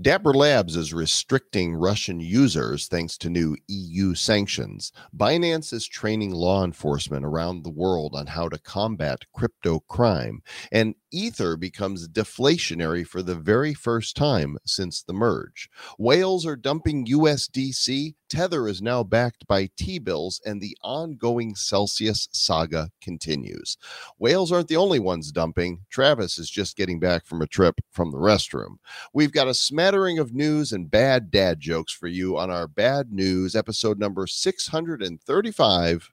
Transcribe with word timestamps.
Dapper 0.00 0.34
Labs 0.34 0.74
is 0.74 0.92
restricting 0.92 1.76
Russian 1.76 2.18
users 2.18 2.88
thanks 2.88 3.16
to 3.18 3.30
new 3.30 3.56
EU 3.68 4.16
sanctions. 4.16 4.90
Binance 5.16 5.72
is 5.72 5.86
training 5.86 6.32
law 6.32 6.64
enforcement 6.64 7.24
around 7.24 7.62
the 7.62 7.70
world 7.70 8.12
on 8.16 8.26
how 8.26 8.48
to 8.48 8.58
combat 8.58 9.20
crypto 9.32 9.78
crime. 9.88 10.42
And 10.72 10.96
Ether 11.12 11.56
becomes 11.56 12.08
deflationary 12.08 13.06
for 13.06 13.22
the 13.22 13.36
very 13.36 13.72
first 13.72 14.16
time 14.16 14.58
since 14.66 15.00
the 15.00 15.12
merge. 15.12 15.70
Whales 15.96 16.44
are 16.44 16.56
dumping 16.56 17.06
USDC. 17.06 18.16
Tether 18.34 18.66
is 18.66 18.82
now 18.82 19.04
backed 19.04 19.46
by 19.46 19.70
T 19.76 20.00
bills, 20.00 20.40
and 20.44 20.60
the 20.60 20.76
ongoing 20.82 21.54
Celsius 21.54 22.28
saga 22.32 22.90
continues. 23.00 23.76
Whales 24.18 24.50
aren't 24.50 24.66
the 24.66 24.76
only 24.76 24.98
ones 24.98 25.30
dumping. 25.30 25.82
Travis 25.88 26.36
is 26.36 26.50
just 26.50 26.76
getting 26.76 26.98
back 26.98 27.26
from 27.26 27.42
a 27.42 27.46
trip 27.46 27.80
from 27.92 28.10
the 28.10 28.18
restroom. 28.18 28.78
We've 29.12 29.30
got 29.30 29.46
a 29.46 29.54
smattering 29.54 30.18
of 30.18 30.34
news 30.34 30.72
and 30.72 30.90
bad 30.90 31.30
dad 31.30 31.60
jokes 31.60 31.92
for 31.92 32.08
you 32.08 32.36
on 32.36 32.50
our 32.50 32.66
bad 32.66 33.12
news 33.12 33.54
episode 33.54 34.00
number 34.00 34.26
635 34.26 36.10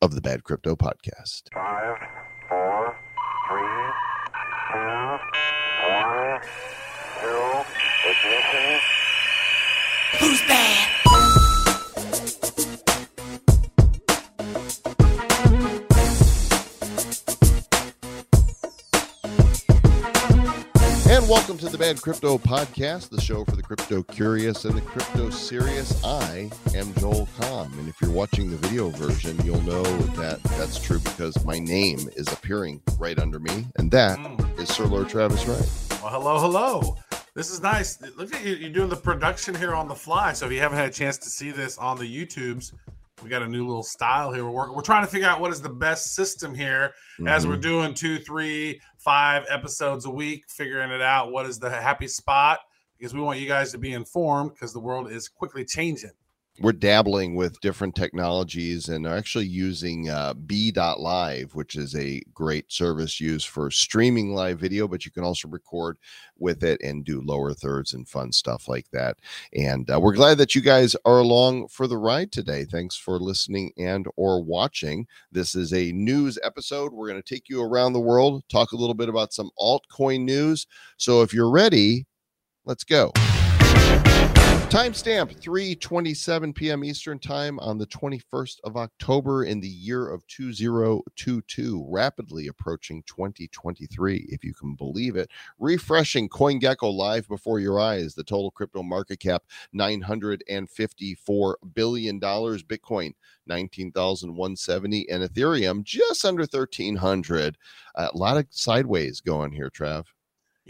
of 0.00 0.14
the 0.14 0.22
Bad 0.22 0.44
Crypto 0.44 0.74
Podcast. 0.74 1.42
Welcome 21.90 22.12
to 22.12 22.20
the 22.20 22.38
Bad 22.38 22.38
Crypto 22.38 22.38
Podcast, 22.38 23.08
the 23.08 23.20
show 23.20 23.44
for 23.44 23.56
the 23.56 23.64
crypto 23.64 24.04
curious 24.04 24.64
and 24.64 24.76
the 24.76 24.80
crypto 24.80 25.28
serious. 25.28 26.04
I 26.04 26.48
am 26.72 26.94
Joel 26.94 27.26
Comm, 27.36 27.76
and 27.80 27.88
if 27.88 28.00
you're 28.00 28.12
watching 28.12 28.48
the 28.48 28.56
video 28.58 28.90
version, 28.90 29.36
you'll 29.44 29.60
know 29.62 29.82
that 29.82 30.40
that's 30.44 30.78
true 30.78 31.00
because 31.00 31.44
my 31.44 31.58
name 31.58 31.98
is 32.14 32.32
appearing 32.32 32.80
right 32.96 33.18
under 33.18 33.40
me, 33.40 33.66
and 33.74 33.90
that 33.90 34.20
mm. 34.20 34.60
is 34.60 34.68
Sir 34.68 34.86
Lord 34.86 35.08
Travis 35.08 35.44
Wright. 35.46 36.00
Well, 36.00 36.12
hello, 36.12 36.38
hello. 36.38 36.96
This 37.34 37.50
is 37.50 37.60
nice. 37.60 38.00
Look 38.16 38.32
at 38.36 38.44
you. 38.44 38.54
You're 38.54 38.70
doing 38.70 38.88
the 38.88 38.94
production 38.94 39.56
here 39.56 39.74
on 39.74 39.88
the 39.88 39.94
fly. 39.96 40.32
So 40.32 40.46
if 40.46 40.52
you 40.52 40.60
haven't 40.60 40.78
had 40.78 40.90
a 40.90 40.92
chance 40.92 41.18
to 41.18 41.28
see 41.28 41.50
this 41.50 41.76
on 41.76 41.98
the 41.98 42.04
YouTubes, 42.04 42.72
we 43.22 43.28
got 43.28 43.42
a 43.42 43.48
new 43.48 43.66
little 43.66 43.82
style 43.82 44.32
here. 44.32 44.44
We're 44.44 44.50
working. 44.50 44.74
We're 44.74 44.82
trying 44.82 45.04
to 45.04 45.10
figure 45.10 45.28
out 45.28 45.40
what 45.40 45.52
is 45.52 45.60
the 45.60 45.68
best 45.68 46.14
system 46.14 46.54
here 46.54 46.92
as 47.26 47.46
we're 47.46 47.54
mm-hmm. 47.54 47.62
doing 47.62 47.94
two, 47.94 48.18
three, 48.18 48.80
five 48.98 49.44
episodes 49.48 50.04
a 50.06 50.10
week, 50.10 50.44
figuring 50.48 50.90
it 50.90 51.02
out. 51.02 51.32
What 51.32 51.46
is 51.46 51.58
the 51.58 51.70
happy 51.70 52.08
spot? 52.08 52.60
Because 52.98 53.14
we 53.14 53.20
want 53.20 53.38
you 53.38 53.48
guys 53.48 53.72
to 53.72 53.78
be 53.78 53.92
informed 53.92 54.52
because 54.52 54.72
the 54.72 54.80
world 54.80 55.10
is 55.10 55.28
quickly 55.28 55.64
changing. 55.64 56.12
We're 56.62 56.72
dabbling 56.72 57.36
with 57.36 57.58
different 57.62 57.94
technologies 57.94 58.90
and 58.90 59.06
are 59.06 59.16
actually 59.16 59.46
using 59.46 60.10
uh, 60.10 60.34
Be.Live, 60.34 61.54
which 61.54 61.74
is 61.74 61.96
a 61.96 62.20
great 62.34 62.70
service 62.70 63.18
used 63.18 63.48
for 63.48 63.70
streaming 63.70 64.34
live 64.34 64.60
video, 64.60 64.86
but 64.86 65.06
you 65.06 65.10
can 65.10 65.24
also 65.24 65.48
record 65.48 65.96
with 66.38 66.62
it 66.62 66.78
and 66.82 67.02
do 67.02 67.22
lower 67.22 67.54
thirds 67.54 67.94
and 67.94 68.06
fun 68.06 68.30
stuff 68.30 68.68
like 68.68 68.84
that. 68.92 69.16
And 69.54 69.90
uh, 69.90 69.98
we're 70.00 70.12
glad 70.12 70.36
that 70.36 70.54
you 70.54 70.60
guys 70.60 70.94
are 71.06 71.20
along 71.20 71.68
for 71.68 71.86
the 71.86 71.96
ride 71.96 72.30
today. 72.30 72.66
Thanks 72.66 72.94
for 72.94 73.18
listening 73.18 73.72
and 73.78 74.06
or 74.16 74.44
watching. 74.44 75.06
This 75.32 75.54
is 75.54 75.72
a 75.72 75.92
news 75.92 76.38
episode. 76.42 76.92
We're 76.92 77.08
going 77.08 77.22
to 77.22 77.34
take 77.34 77.48
you 77.48 77.62
around 77.62 77.94
the 77.94 78.00
world, 78.00 78.44
talk 78.50 78.72
a 78.72 78.76
little 78.76 78.92
bit 78.92 79.08
about 79.08 79.32
some 79.32 79.50
altcoin 79.58 80.24
news. 80.24 80.66
So 80.98 81.22
if 81.22 81.32
you're 81.32 81.50
ready, 81.50 82.04
let's 82.66 82.84
go. 82.84 83.12
Timestamp 84.70 85.34
3:27 85.40 86.54
p.m. 86.54 86.84
Eastern 86.84 87.18
Time 87.18 87.58
on 87.58 87.76
the 87.76 87.88
21st 87.88 88.60
of 88.62 88.76
October 88.76 89.42
in 89.42 89.58
the 89.58 89.66
year 89.66 90.08
of 90.08 90.24
2022, 90.28 91.84
rapidly 91.88 92.46
approaching 92.46 93.02
2023, 93.02 94.28
if 94.28 94.44
you 94.44 94.54
can 94.54 94.76
believe 94.76 95.16
it. 95.16 95.28
Refreshing 95.58 96.28
CoinGecko 96.28 96.94
live 96.94 97.26
before 97.26 97.58
your 97.58 97.80
eyes. 97.80 98.14
The 98.14 98.22
total 98.22 98.52
crypto 98.52 98.84
market 98.84 99.18
cap 99.18 99.42
954 99.72 101.58
billion 101.74 102.20
dollars. 102.20 102.62
Bitcoin 102.62 103.14
19,170 103.48 105.08
and 105.10 105.24
Ethereum 105.24 105.82
just 105.82 106.24
under 106.24 106.42
1300. 106.42 107.58
A 107.96 108.10
lot 108.14 108.36
of 108.36 108.46
sideways 108.50 109.20
going 109.20 109.50
here, 109.50 109.68
Trav. 109.68 110.04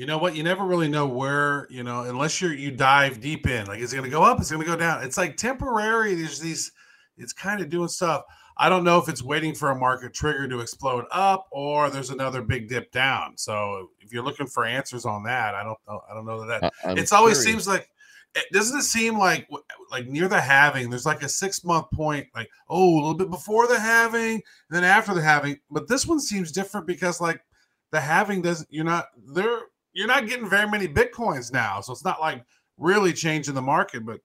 You 0.01 0.07
know 0.07 0.17
what? 0.17 0.35
You 0.35 0.43
never 0.43 0.65
really 0.65 0.89
know 0.89 1.07
where, 1.07 1.67
you 1.69 1.83
know, 1.83 2.05
unless 2.05 2.41
you're 2.41 2.55
you 2.55 2.71
dive 2.71 3.21
deep 3.21 3.47
in. 3.47 3.67
Like 3.67 3.81
it's 3.81 3.93
gonna 3.93 4.09
go 4.09 4.23
up, 4.23 4.41
it's 4.41 4.51
gonna 4.51 4.65
go 4.65 4.75
down. 4.75 5.05
It's 5.05 5.19
like 5.19 5.37
temporary. 5.37 6.15
There's 6.15 6.41
these, 6.41 6.73
it's 7.19 7.35
kind 7.35 7.61
of 7.61 7.69
doing 7.69 7.89
stuff. 7.89 8.23
I 8.57 8.71
don't 8.71 8.83
know 8.83 8.97
if 8.97 9.11
it's 9.11 9.23
waiting 9.23 9.55
for 9.55 9.73
a 9.73 9.75
market 9.79 10.15
trigger 10.15 10.49
to 10.49 10.61
explode 10.61 11.05
up 11.11 11.49
or 11.53 11.91
there's 11.91 12.09
another 12.09 12.41
big 12.41 12.67
dip 12.67 12.91
down. 12.93 13.37
So 13.37 13.91
if 14.01 14.11
you're 14.11 14.25
looking 14.25 14.47
for 14.47 14.65
answers 14.65 15.05
on 15.05 15.23
that, 15.25 15.55
I 15.55 15.63
don't 15.63 15.77
know. 15.87 16.01
I 16.11 16.15
don't 16.15 16.25
know 16.25 16.47
that. 16.47 16.65
I- 16.65 16.93
I'm 16.93 16.97
it's 16.97 17.13
always 17.13 17.37
curious. 17.43 17.65
seems 17.67 17.69
like 17.69 17.87
it 18.35 18.47
doesn't 18.55 18.79
it 18.79 18.85
seem 18.85 19.19
like 19.19 19.51
like 19.91 20.07
near 20.07 20.29
the 20.29 20.41
halving 20.41 20.89
there's 20.89 21.05
like 21.05 21.23
a 21.23 21.29
six 21.29 21.63
month 21.63 21.91
point 21.93 22.27
like 22.35 22.49
oh 22.71 22.95
a 22.95 23.01
little 23.01 23.13
bit 23.13 23.29
before 23.29 23.67
the 23.67 23.79
halving 23.79 24.37
and 24.37 24.43
then 24.71 24.85
after 24.85 25.13
the 25.13 25.21
halving 25.21 25.59
but 25.71 25.89
this 25.89 26.07
one 26.07 26.21
seems 26.21 26.53
different 26.53 26.87
because 26.87 27.21
like 27.21 27.45
the 27.91 28.01
halving 28.01 28.41
doesn't 28.41 28.69
you're 28.71 28.85
not 28.85 29.09
there 29.35 29.59
you're 29.93 30.07
not 30.07 30.27
getting 30.27 30.49
very 30.49 30.69
many 30.69 30.87
bitcoins 30.89 31.53
now 31.53 31.81
so 31.81 31.93
it's 31.93 32.05
not 32.05 32.21
like 32.21 32.45
really 32.79 33.13
changing 33.13 33.55
the 33.55 33.63
market 33.63 34.05
but 34.05 34.21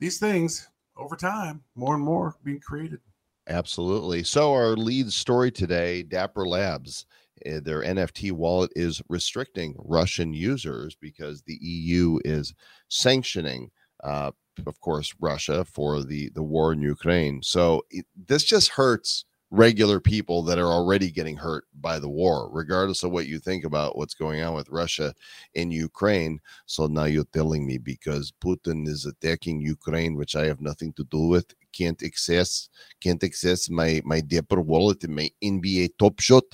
these 0.00 0.18
things 0.18 0.68
over 0.96 1.16
time 1.16 1.62
more 1.74 1.94
and 1.94 2.04
more 2.04 2.36
being 2.44 2.60
created 2.60 3.00
Absolutely. 3.48 4.22
So, 4.22 4.52
our 4.52 4.74
lead 4.76 5.12
story 5.12 5.50
today 5.50 6.02
Dapper 6.02 6.46
Labs, 6.46 7.06
eh, 7.44 7.60
their 7.62 7.82
NFT 7.82 8.32
wallet 8.32 8.72
is 8.74 9.02
restricting 9.08 9.74
Russian 9.78 10.32
users 10.32 10.96
because 10.96 11.42
the 11.42 11.58
EU 11.60 12.18
is 12.24 12.54
sanctioning, 12.88 13.70
uh, 14.02 14.30
of 14.66 14.80
course, 14.80 15.14
Russia 15.20 15.64
for 15.64 16.02
the, 16.02 16.30
the 16.30 16.42
war 16.42 16.72
in 16.72 16.80
Ukraine. 16.80 17.42
So, 17.42 17.82
it, 17.90 18.06
this 18.16 18.44
just 18.44 18.70
hurts 18.70 19.26
regular 19.54 20.00
people 20.00 20.42
that 20.42 20.58
are 20.58 20.72
already 20.78 21.10
getting 21.10 21.36
hurt 21.36 21.64
by 21.80 21.98
the 21.98 22.08
war, 22.08 22.50
regardless 22.52 23.02
of 23.02 23.12
what 23.12 23.26
you 23.26 23.38
think 23.38 23.64
about 23.64 23.96
what's 23.96 24.14
going 24.14 24.42
on 24.42 24.54
with 24.54 24.68
Russia 24.68 25.14
in 25.54 25.70
Ukraine. 25.70 26.40
So, 26.66 26.86
now 26.86 27.04
you're 27.04 27.32
telling 27.32 27.66
me 27.66 27.78
because 27.78 28.32
Putin 28.44 28.88
is 28.88 29.06
attacking 29.06 29.60
Ukraine, 29.60 30.16
which 30.16 30.34
I 30.36 30.46
have 30.46 30.60
nothing 30.60 30.92
to 30.94 31.04
do 31.04 31.28
with, 31.28 31.46
can't 31.72 32.02
access 32.02 32.68
can't 33.00 33.22
access 33.22 33.68
my 33.68 34.00
my 34.04 34.20
Dapper 34.20 34.60
wallet 34.60 35.04
and 35.04 35.16
my 35.16 35.28
NBA 35.42 35.90
Top 35.98 36.20
Shot. 36.20 36.44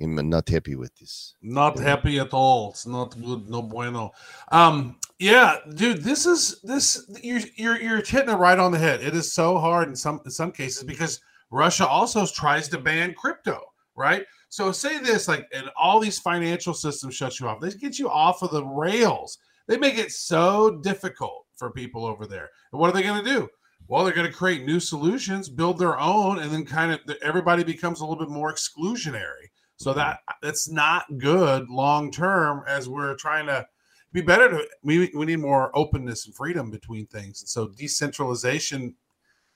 I'm 0.00 0.16
not 0.28 0.48
happy 0.48 0.74
with 0.74 0.94
this. 0.96 1.34
not 1.42 1.78
happy 1.78 2.18
at 2.18 2.32
all 2.32 2.70
it's 2.70 2.86
not 2.86 3.10
good 3.20 3.48
no 3.48 3.62
bueno 3.62 4.10
um 4.50 4.96
yeah 5.20 5.58
dude 5.76 6.02
this 6.02 6.26
is 6.26 6.60
this 6.62 7.08
you're 7.22 7.40
you're, 7.54 7.80
you're 7.80 8.02
hitting 8.02 8.30
it 8.30 8.42
right 8.46 8.58
on 8.58 8.72
the 8.72 8.78
head 8.78 9.00
it 9.00 9.14
is 9.14 9.32
so 9.32 9.58
hard 9.58 9.86
in 9.88 9.94
some 9.94 10.20
in 10.24 10.30
some 10.30 10.50
cases 10.50 10.82
because 10.82 11.20
russia 11.52 11.86
also 11.86 12.26
tries 12.26 12.68
to 12.68 12.78
ban 12.78 13.14
crypto 13.14 13.60
right? 13.96 14.24
So 14.48 14.72
say 14.72 14.98
this 14.98 15.28
like 15.28 15.46
and 15.52 15.70
all 15.76 16.00
these 16.00 16.18
financial 16.18 16.74
systems 16.74 17.14
shut 17.14 17.40
you 17.40 17.48
off. 17.48 17.60
They 17.60 17.70
get 17.70 17.98
you 17.98 18.08
off 18.08 18.42
of 18.42 18.50
the 18.50 18.64
rails. 18.64 19.38
They 19.68 19.76
make 19.76 19.98
it 19.98 20.12
so 20.12 20.78
difficult 20.82 21.46
for 21.56 21.70
people 21.70 22.04
over 22.04 22.26
there. 22.26 22.48
And 22.72 22.80
what 22.80 22.90
are 22.90 22.92
they 22.92 23.02
going 23.02 23.24
to 23.24 23.30
do? 23.30 23.48
Well 23.88 24.04
they're 24.04 24.14
going 24.14 24.30
to 24.30 24.36
create 24.36 24.64
new 24.64 24.80
solutions 24.80 25.48
build 25.48 25.78
their 25.78 25.98
own 25.98 26.38
and 26.38 26.50
then 26.50 26.64
kind 26.64 26.92
of 26.92 27.00
everybody 27.22 27.64
becomes 27.64 28.00
a 28.00 28.06
little 28.06 28.24
bit 28.24 28.32
more 28.32 28.52
exclusionary. 28.52 29.50
So 29.76 29.90
mm-hmm. 29.90 29.98
that 29.98 30.20
that's 30.42 30.70
not 30.70 31.04
good 31.18 31.68
long 31.68 32.10
term 32.10 32.62
as 32.66 32.88
we're 32.88 33.16
trying 33.16 33.46
to 33.46 33.66
be 34.12 34.20
better 34.20 34.50
to 34.50 34.68
we, 34.82 35.10
we 35.14 35.26
need 35.26 35.38
more 35.38 35.76
openness 35.76 36.26
and 36.26 36.34
freedom 36.34 36.70
between 36.70 37.06
things. 37.06 37.40
And 37.40 37.48
so 37.48 37.68
decentralization 37.68 38.94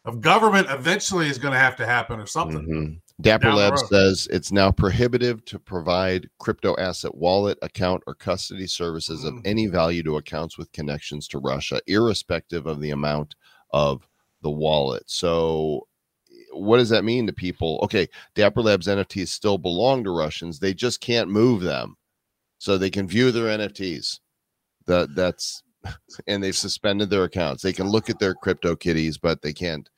of 0.07 0.21
government 0.21 0.69
eventually 0.71 1.29
is 1.29 1.37
going 1.37 1.53
to 1.53 1.59
have 1.59 1.77
to 1.77 1.85
happen 1.87 2.19
or 2.21 2.27
something. 2.27 2.67
Mhm. 2.67 3.01
Dapper 3.21 3.53
Labs 3.53 3.83
says 3.89 4.29
it's 4.31 4.53
now 4.53 4.71
prohibitive 4.71 5.45
to 5.47 5.59
provide 5.59 6.29
crypto 6.39 6.77
asset 6.77 7.15
wallet, 7.15 7.59
account, 7.63 8.03
or 8.07 8.15
custody 8.15 8.67
services 8.67 9.25
of 9.25 9.35
Mm. 9.35 9.43
any 9.45 9.67
value 9.67 10.03
to 10.05 10.17
accounts 10.19 10.57
with 10.57 10.71
connections 10.73 11.27
to 11.29 11.39
Russia, 11.39 11.81
irrespective 11.87 12.67
of 12.67 12.81
the 12.81 12.91
amount 12.91 13.35
of 13.71 14.09
the 14.43 14.51
wallet. 14.51 15.03
So, 15.07 15.89
what 16.53 16.77
does 16.77 16.91
that 16.91 17.05
mean 17.05 17.27
to 17.27 17.33
people? 17.33 17.81
Okay, 17.83 18.07
Dapper 18.35 18.63
Labs 18.63 18.87
NFTs 18.87 19.29
still 19.33 19.59
belong 19.59 20.05
to 20.05 20.11
Russians. 20.11 20.59
They 20.59 20.75
just 20.75 21.01
can't 21.01 21.31
move 21.31 21.63
them, 21.63 21.97
so 22.59 22.79
they 22.79 22.91
can 22.91 23.09
view 23.09 23.33
their 23.33 23.49
NFTs. 23.49 24.21
That 24.87 25.15
that's 25.17 25.63
and 26.27 26.45
they've 26.45 26.57
suspended 26.57 27.11
their 27.11 27.25
accounts. 27.25 27.63
They 27.63 27.73
can 27.73 27.89
look 27.89 28.11
at 28.11 28.19
their 28.19 28.35
crypto 28.35 28.77
kitties, 28.77 29.19
but 29.19 29.41
they 29.43 29.53
can't 29.53 29.89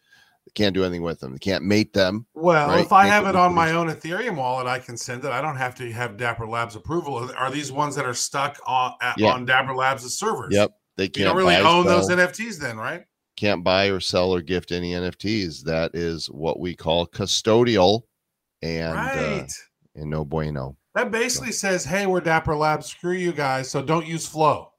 They 0.49 0.53
can't 0.63 0.75
do 0.75 0.83
anything 0.83 1.03
with 1.03 1.21
them. 1.21 1.33
They 1.33 1.39
can't 1.39 1.63
mate 1.63 1.93
them. 1.93 2.27
Well, 2.35 2.69
Right, 2.69 2.81
if 2.81 2.91
I 2.93 3.03
make 3.05 3.13
have 3.13 3.27
it 3.27 3.31
it 3.31 3.37
on 3.37 3.55
my 3.55 3.73
own 3.73 3.89
Ethereum 3.89 4.37
wallet, 4.37 4.67
I 4.67 4.79
can 4.79 4.97
send 4.97 5.23
it. 5.25 5.31
I 5.31 5.43
don't 5.43 5.57
have 5.57 5.75
to 5.75 5.93
have 5.93 6.17
Dapper 6.17 6.47
Labs 6.47 6.75
approval. 6.75 7.31
Are 7.37 7.51
these 7.51 7.71
ones 7.71 7.95
that 7.97 8.07
are 8.07 8.15
stuck 8.15 8.59
on 8.67 8.95
at, 9.03 9.19
Yeah. 9.19 9.33
on 9.33 9.45
Dapper 9.45 9.75
Labs' 9.75 10.19
servers? 10.19 10.55
Yep. 10.55 10.73
They 10.97 11.09
can't 11.09 11.17
you 11.19 11.25
don't 11.27 11.37
really 11.37 11.57
own 11.57 11.85
those 11.85 12.09
NFTs 12.09 12.59
then, 12.59 12.77
right? 12.79 13.05
can't 13.37 13.63
buy 13.63 13.87
or 13.87 14.01
sell 14.01 14.35
or 14.35 14.41
gift 14.41 14.73
any 14.73 14.93
NFTs. 14.95 15.63
That 15.63 15.93
is 15.95 16.27
what 16.27 16.59
we 16.59 16.75
call 16.75 17.07
custodial 17.07 18.03
and 18.63 18.97
uh, 18.99 19.47
and 19.95 20.11
no 20.11 20.25
bueno. 20.25 20.77
that 20.95 21.13
basically 21.13 21.53
says, 21.53 21.85
"Hey, 21.85 22.07
we're 22.07 22.21
Dapper 22.21 22.57
Labs. 22.57 22.87
Screw 22.87 23.13
you 23.13 23.31
guys. 23.33 23.71
So 23.71 23.81
don't 23.83 24.07
use 24.07 24.27
Flow." 24.27 24.73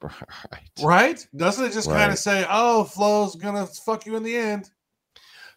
Right. 0.02 0.70
Right? 0.82 1.26
Doesn't 1.36 1.64
it 1.66 1.72
just 1.72 1.88
kind 1.90 2.12
of 2.12 2.18
say, 2.18 2.46
"Oh, 2.48 2.84
Flow's 2.84 3.34
gonna 3.36 3.66
fuck 3.66 4.06
you 4.06 4.16
in 4.16 4.22
the 4.22 4.36
end"? 4.36 4.70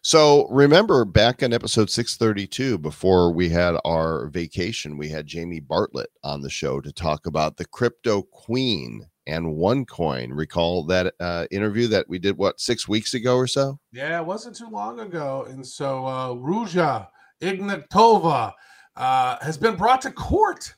So 0.02 0.48
remember 0.48 1.04
back 1.04 1.42
in 1.42 1.52
episode 1.52 1.90
632, 1.90 2.78
before 2.78 3.32
we 3.32 3.50
had 3.50 3.76
our 3.84 4.28
vacation, 4.28 4.96
we 4.96 5.08
had 5.08 5.26
Jamie 5.26 5.60
Bartlett 5.60 6.08
on 6.24 6.40
the 6.40 6.48
show 6.48 6.80
to 6.80 6.90
talk 6.90 7.26
about 7.26 7.58
the 7.58 7.66
crypto 7.66 8.22
queen 8.22 9.06
and 9.26 9.44
OneCoin. 9.44 10.30
Recall 10.32 10.84
that 10.86 11.12
uh, 11.20 11.46
interview 11.50 11.86
that 11.88 12.08
we 12.08 12.18
did, 12.18 12.38
what, 12.38 12.60
six 12.60 12.88
weeks 12.88 13.12
ago 13.12 13.36
or 13.36 13.46
so? 13.46 13.78
Yeah, 13.92 14.18
it 14.18 14.24
wasn't 14.24 14.56
too 14.56 14.70
long 14.70 15.00
ago, 15.00 15.46
and 15.50 15.66
so 15.66 16.06
uh, 16.06 16.28
Ruja 16.30 17.06
Ignatova 17.42 18.52
uh, 18.96 19.36
has 19.42 19.58
been 19.58 19.76
brought 19.76 20.00
to 20.02 20.10
court. 20.12 20.74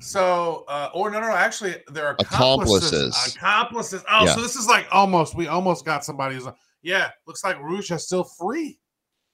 So, 0.00 0.64
uh, 0.68 0.88
or 0.94 1.10
no, 1.10 1.20
no, 1.20 1.26
actually, 1.28 1.76
they're 1.88 2.12
accomplices. 2.12 2.92
Accomplices. 2.92 3.36
Accomplices. 3.36 4.04
Oh, 4.10 4.24
Yeah. 4.24 4.34
so 4.34 4.40
this 4.40 4.56
is 4.56 4.66
like 4.66 4.86
almost. 4.90 5.36
We 5.36 5.48
almost 5.48 5.84
got 5.84 6.02
somebody 6.02 6.36
who's. 6.36 6.46
Yeah, 6.84 7.10
looks 7.26 7.42
like 7.42 7.56
Ruja's 7.58 8.04
still 8.04 8.24
free. 8.24 8.78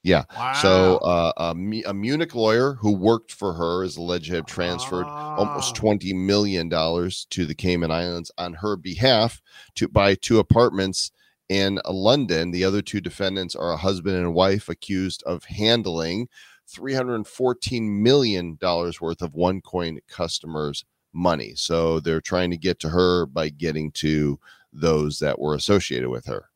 Yeah. 0.02 0.24
Wow. 0.34 0.52
So 0.54 0.96
uh, 0.98 1.32
a, 1.36 1.54
a 1.88 1.92
Munich 1.92 2.34
lawyer 2.34 2.72
who 2.80 2.92
worked 2.96 3.32
for 3.32 3.52
her 3.52 3.84
is 3.84 3.98
alleged 3.98 4.30
to 4.30 4.36
have 4.36 4.46
transferred 4.46 5.04
almost 5.04 5.76
Ah. 5.76 5.80
20 5.80 6.14
million 6.14 6.70
dollars 6.70 7.26
to 7.30 7.44
the 7.44 7.54
Cayman 7.54 7.90
Islands 7.90 8.30
on 8.38 8.54
her 8.54 8.76
behalf 8.76 9.42
to 9.74 9.88
buy 9.88 10.14
two 10.14 10.38
apartments 10.38 11.10
in 11.50 11.80
London. 11.86 12.50
The 12.50 12.64
other 12.64 12.80
two 12.80 13.00
defendants 13.02 13.54
are 13.54 13.72
a 13.72 13.76
husband 13.76 14.16
and 14.16 14.32
wife 14.32 14.70
accused 14.70 15.22
of 15.24 15.44
handling 15.44 16.28
314 16.66 18.02
million 18.02 18.56
dollars 18.60 19.00
worth 19.00 19.20
of 19.20 19.32
OneCoin 19.32 19.98
customers' 20.08 20.84
money. 21.12 21.52
So 21.56 22.00
they're 22.00 22.20
trying 22.20 22.50
to 22.52 22.56
get 22.56 22.78
to 22.80 22.88
her 22.90 23.26
by 23.26 23.48
getting 23.50 23.90
to 23.92 24.38
those 24.72 25.18
that 25.18 25.38
were 25.40 25.54
associated 25.54 26.08
with 26.08 26.26
her. 26.26 26.49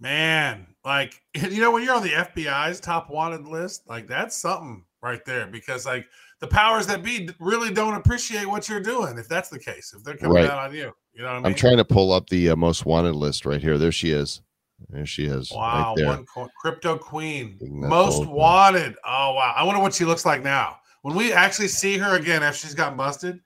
Man, 0.00 0.66
like 0.84 1.20
you 1.34 1.60
know, 1.60 1.70
when 1.70 1.82
you're 1.84 1.94
on 1.94 2.02
the 2.02 2.10
FBI's 2.10 2.80
top 2.80 3.10
wanted 3.10 3.46
list, 3.46 3.82
like 3.88 4.06
that's 4.06 4.36
something 4.36 4.84
right 5.02 5.24
there. 5.24 5.46
Because 5.46 5.86
like 5.86 6.06
the 6.40 6.46
powers 6.46 6.86
that 6.86 7.02
be 7.02 7.28
really 7.38 7.72
don't 7.72 7.94
appreciate 7.94 8.46
what 8.46 8.68
you're 8.68 8.80
doing. 8.80 9.18
If 9.18 9.28
that's 9.28 9.50
the 9.50 9.58
case, 9.58 9.94
if 9.96 10.02
they're 10.02 10.16
coming 10.16 10.36
Right. 10.36 10.48
down 10.48 10.58
on 10.58 10.74
you, 10.74 10.92
you 11.12 11.22
know 11.22 11.26
what 11.26 11.32
I 11.32 11.36
mean? 11.36 11.46
I'm 11.46 11.54
trying 11.54 11.76
to 11.76 11.84
pull 11.84 12.12
up 12.12 12.28
the 12.30 12.50
uh, 12.50 12.56
most 12.56 12.86
wanted 12.86 13.14
list 13.14 13.44
right 13.44 13.60
here. 13.60 13.76
There 13.78 13.92
she 13.92 14.10
is. 14.10 14.40
There 14.88 15.04
she 15.04 15.26
is. 15.26 15.50
Wow, 15.52 15.88
right 15.88 15.96
there. 15.96 16.06
one 16.06 16.24
co- 16.24 16.48
crypto 16.58 16.96
queen, 16.96 17.58
most 17.60 18.26
wanted. 18.26 18.96
Oh 19.04 19.34
wow, 19.34 19.52
I 19.54 19.62
wonder 19.64 19.82
what 19.82 19.92
she 19.92 20.06
looks 20.06 20.24
like 20.24 20.42
now. 20.42 20.78
When 21.02 21.14
we 21.14 21.32
actually 21.34 21.68
see 21.68 21.98
her 21.98 22.16
again 22.16 22.42
after 22.42 22.66
she's 22.66 22.74
gotten 22.74 22.96
busted, 22.96 23.40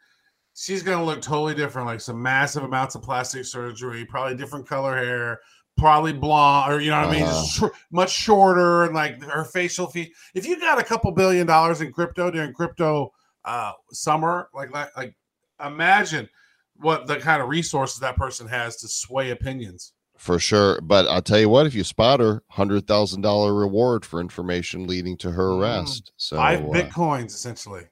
she's 0.55 0.85
gonna 0.85 1.05
look 1.05 1.21
totally 1.21 1.55
different. 1.56 1.87
Like 1.89 2.01
some 2.01 2.23
massive 2.23 2.62
amounts 2.62 2.95
of 2.95 3.03
plastic 3.03 3.45
surgery, 3.47 4.05
probably 4.05 4.37
different 4.37 4.69
color 4.69 4.97
hair, 4.97 5.41
probably 5.76 6.12
blonde, 6.12 6.73
or 6.73 6.81
you 6.81 6.91
know 6.91 7.00
what 7.00 7.09
I 7.09 7.12
mean, 7.12 7.23
Uh-huh. 7.25 7.44
shor- 7.47 7.73
much 7.91 8.11
shorter, 8.12 8.85
and 8.85 8.94
like 8.94 9.23
her 9.23 9.44
facial 9.44 9.87
feet. 9.88 10.12
If 10.35 10.47
you 10.47 10.59
got 10.61 10.79
a 10.79 10.85
couple 10.85 11.11
billion 11.12 11.47
dollars 11.47 11.81
in 11.81 11.93
crypto 11.93 12.31
during 12.31 12.53
crypto 12.53 13.12
uh, 13.44 13.73
summer, 13.91 14.49
like 14.55 14.73
like 14.73 14.97
like, 14.97 15.17
imagine 15.65 16.29
what 16.76 17.06
the 17.06 17.17
kind 17.17 17.43
of 17.43 17.49
resources 17.49 18.00
that 18.00 18.17
person 18.17 18.47
has 18.49 18.76
to 18.76 18.88
sway 18.88 19.31
opinions. 19.31 19.93
for 20.17 20.38
sure. 20.38 20.81
But 20.81 21.06
I'll 21.09 21.23
tell 21.23 21.38
you 21.41 21.49
what, 21.49 21.67
if 21.67 21.75
you 21.75 21.85
spot 21.85 22.20
her, 22.20 22.43
hundred 22.50 22.87
thousand 22.87 23.20
dollar 23.23 23.53
reward 23.55 24.05
for 24.05 24.20
information 24.20 24.87
leading 24.87 25.17
to 25.19 25.32
her 25.32 25.49
Mm. 25.50 25.61
arrest. 25.61 26.12
So 26.17 26.37
Five 26.37 26.61
uh, 26.61 26.69
bitcoins, 26.69 27.27
essentially. 27.27 27.82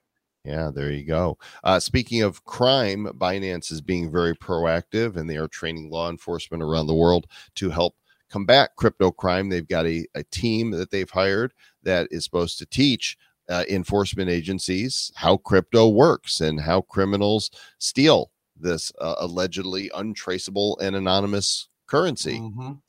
Yeah, 0.45 0.71
there 0.73 0.91
you 0.91 1.05
go. 1.05 1.37
Uh, 1.63 1.79
speaking 1.79 2.21
of 2.21 2.43
crime, 2.45 3.07
Binance 3.17 3.71
is 3.71 3.81
being 3.81 4.11
very 4.11 4.35
proactive, 4.35 5.15
and 5.15 5.29
they 5.29 5.37
are 5.37 5.47
training 5.47 5.89
law 5.89 6.09
enforcement 6.09 6.61
around 6.61 6.87
the 6.87 6.93
world 6.93 7.27
to 7.55 7.69
help 7.69 7.95
combat 8.29 8.71
crypto 8.75 9.11
crime. 9.11 9.49
They've 9.49 9.67
got 9.67 9.85
a, 9.85 10.05
a 10.15 10.23
team 10.23 10.71
that 10.71 10.91
they've 10.91 11.09
hired 11.09 11.53
that 11.83 12.07
is 12.11 12.23
supposed 12.23 12.57
to 12.59 12.65
teach 12.65 13.17
uh, 13.49 13.63
enforcement 13.69 14.29
agencies 14.29 15.11
how 15.15 15.37
crypto 15.37 15.89
works 15.89 16.41
and 16.41 16.59
how 16.59 16.81
criminals 16.81 17.51
steal 17.77 18.31
this 18.55 18.91
uh, 18.99 19.15
allegedly 19.19 19.89
untraceable 19.95 20.77
and 20.79 20.95
anonymous 20.95 21.67
currency. 21.87 22.39
Mhm. 22.39 22.79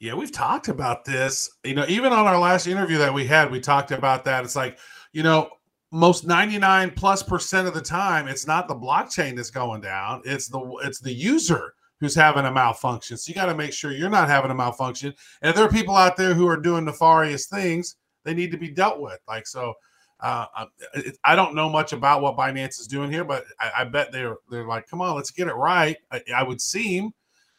Yeah, 0.00 0.14
we've 0.14 0.32
talked 0.32 0.68
about 0.68 1.04
this. 1.04 1.50
You 1.64 1.74
know, 1.74 1.86
even 1.88 2.12
on 2.12 2.26
our 2.26 2.38
last 2.38 2.66
interview 2.66 2.98
that 2.98 3.14
we 3.14 3.26
had, 3.26 3.50
we 3.50 3.60
talked 3.60 3.90
about 3.90 4.24
that. 4.24 4.44
It's 4.44 4.56
like, 4.56 4.78
you 5.12 5.22
know, 5.22 5.48
most 5.94 6.26
99 6.26 6.90
plus 6.90 7.22
percent 7.22 7.68
of 7.68 7.74
the 7.74 7.80
time, 7.80 8.26
it's 8.28 8.46
not 8.46 8.66
the 8.68 8.74
blockchain 8.74 9.36
that's 9.36 9.50
going 9.50 9.80
down. 9.80 10.20
It's 10.24 10.48
the 10.48 10.60
it's 10.84 10.98
the 11.00 11.12
user 11.12 11.72
who's 12.00 12.14
having 12.14 12.44
a 12.46 12.50
malfunction. 12.52 13.16
So 13.16 13.30
you 13.30 13.34
got 13.34 13.46
to 13.46 13.54
make 13.54 13.72
sure 13.72 13.92
you're 13.92 14.10
not 14.10 14.28
having 14.28 14.50
a 14.50 14.54
malfunction. 14.54 15.14
And 15.40 15.50
if 15.50 15.56
there 15.56 15.64
are 15.64 15.70
people 15.70 15.94
out 15.94 16.16
there 16.16 16.34
who 16.34 16.48
are 16.48 16.56
doing 16.56 16.84
nefarious 16.84 17.46
things, 17.46 17.96
they 18.24 18.34
need 18.34 18.50
to 18.50 18.58
be 18.58 18.68
dealt 18.70 19.00
with. 19.00 19.20
Like 19.28 19.46
so, 19.46 19.72
uh, 20.20 20.46
I- 20.56 20.66
it- 20.94 21.18
I 21.24 21.36
don't 21.36 21.54
know 21.54 21.68
much 21.68 21.92
about 21.92 22.20
what 22.22 22.36
Binance 22.36 22.80
is 22.80 22.88
doing 22.88 23.10
here, 23.12 23.24
but 23.24 23.44
I, 23.60 23.70
I 23.78 23.84
bet 23.84 24.10
they're 24.10 24.36
they're 24.50 24.66
like, 24.66 24.88
come 24.88 25.00
on, 25.00 25.14
let's 25.14 25.30
get 25.30 25.46
it 25.48 25.54
right. 25.54 25.96
I, 26.10 26.20
I 26.34 26.42
would 26.42 26.60
seem 26.60 27.12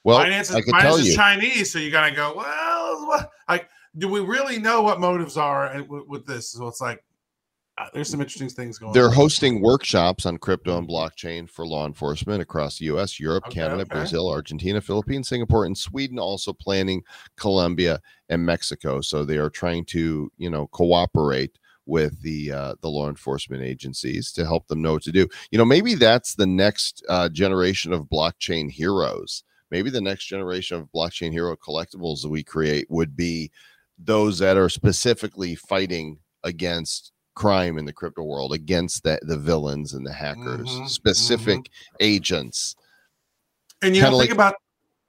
Well, 0.04 0.20
Binance 0.20 0.42
is, 0.42 0.56
I 0.56 0.62
can 0.62 0.72
finance 0.72 0.96
tell 0.96 1.06
is 1.06 1.16
Chinese, 1.16 1.72
so 1.72 1.80
you 1.80 1.90
gotta 1.90 2.14
go. 2.14 2.34
Well, 2.36 3.08
what, 3.08 3.32
like, 3.48 3.70
do 3.98 4.10
we 4.10 4.20
really 4.20 4.60
know 4.60 4.82
what 4.82 5.00
motives 5.00 5.38
are 5.38 5.82
with, 5.88 6.06
with 6.08 6.26
this? 6.26 6.52
So 6.52 6.68
it's 6.68 6.82
like, 6.82 6.98
uh, 6.98 7.02
there's 7.94 8.10
some 8.10 8.22
interesting 8.22 8.50
things 8.50 8.78
going. 8.78 8.90
On. 8.90 8.94
They're 8.94 9.08
on. 9.08 9.14
hosting 9.14 9.62
workshops 9.62 10.26
on 10.26 10.38
crypto 10.38 10.78
and 10.78 10.88
blockchain 10.88 11.50
for 11.50 11.66
law 11.66 11.86
enforcement 11.86 12.42
across 12.42 12.80
the 12.80 12.86
U.S., 12.86 13.20
Europe, 13.20 13.46
Okay, 13.48 13.56
Canada, 13.56 13.82
okay. 13.82 13.96
Brazil, 13.96 14.30
Argentina, 14.30 14.80
Philippines, 14.80 15.28
Singapore, 15.28 15.66
and 15.66 15.78
Sweden. 15.78 16.18
Also 16.18 16.54
planning 16.54 17.04
Colombia 17.38 18.00
and 18.30 18.46
Mexico. 18.46 19.02
So 19.02 19.24
they 19.24 19.38
are 19.38 19.50
trying 19.50 19.86
to, 19.86 20.32
you 20.38 20.50
know, 20.50 20.68
cooperate 20.68 21.58
with 21.86 22.22
the 22.22 22.52
uh, 22.52 22.76
the 22.82 22.90
law 22.90 23.10
enforcement 23.10 23.62
agencies 23.62 24.32
to 24.34 24.46
help 24.46 24.68
them 24.68 24.82
know 24.82 24.94
what 24.94 25.04
to 25.04 25.12
do. 25.12 25.28
You 25.52 25.58
know, 25.58 25.66
maybe 25.66 25.96
that's 25.96 26.36
the 26.36 26.48
next 26.48 27.04
uh, 27.10 27.30
generation 27.30 27.94
of 27.94 28.04
blockchain 28.06 28.72
heroes. 28.72 29.44
Maybe 29.72 29.90
the 29.90 30.02
next 30.02 30.26
generation 30.26 30.78
of 30.78 30.90
blockchain 30.96 31.32
hero 31.32 31.56
collectibles 31.56 32.22
that 32.22 32.30
we 32.30 32.44
create 32.44 32.88
would 32.90 33.16
be 33.16 33.52
those 33.98 34.40
that 34.40 34.58
are 34.58 34.70
specifically 34.70 35.56
fighting 35.56 36.20
against 36.44 37.12
crime 37.36 37.78
in 37.78 37.86
the 37.86 37.94
crypto 37.94 38.24
world, 38.24 38.54
against 38.54 39.04
the, 39.04 39.20
the 39.24 39.38
villains 39.38 39.94
and 39.94 40.06
the 40.06 40.14
hackers, 40.14 40.70
Mhm, 40.70 40.90
specific 40.90 41.60
agents, 42.00 42.76
and 43.82 43.96
you 43.96 44.02
know, 44.02 44.10
think 44.10 44.20
like- 44.22 44.30
about 44.32 44.56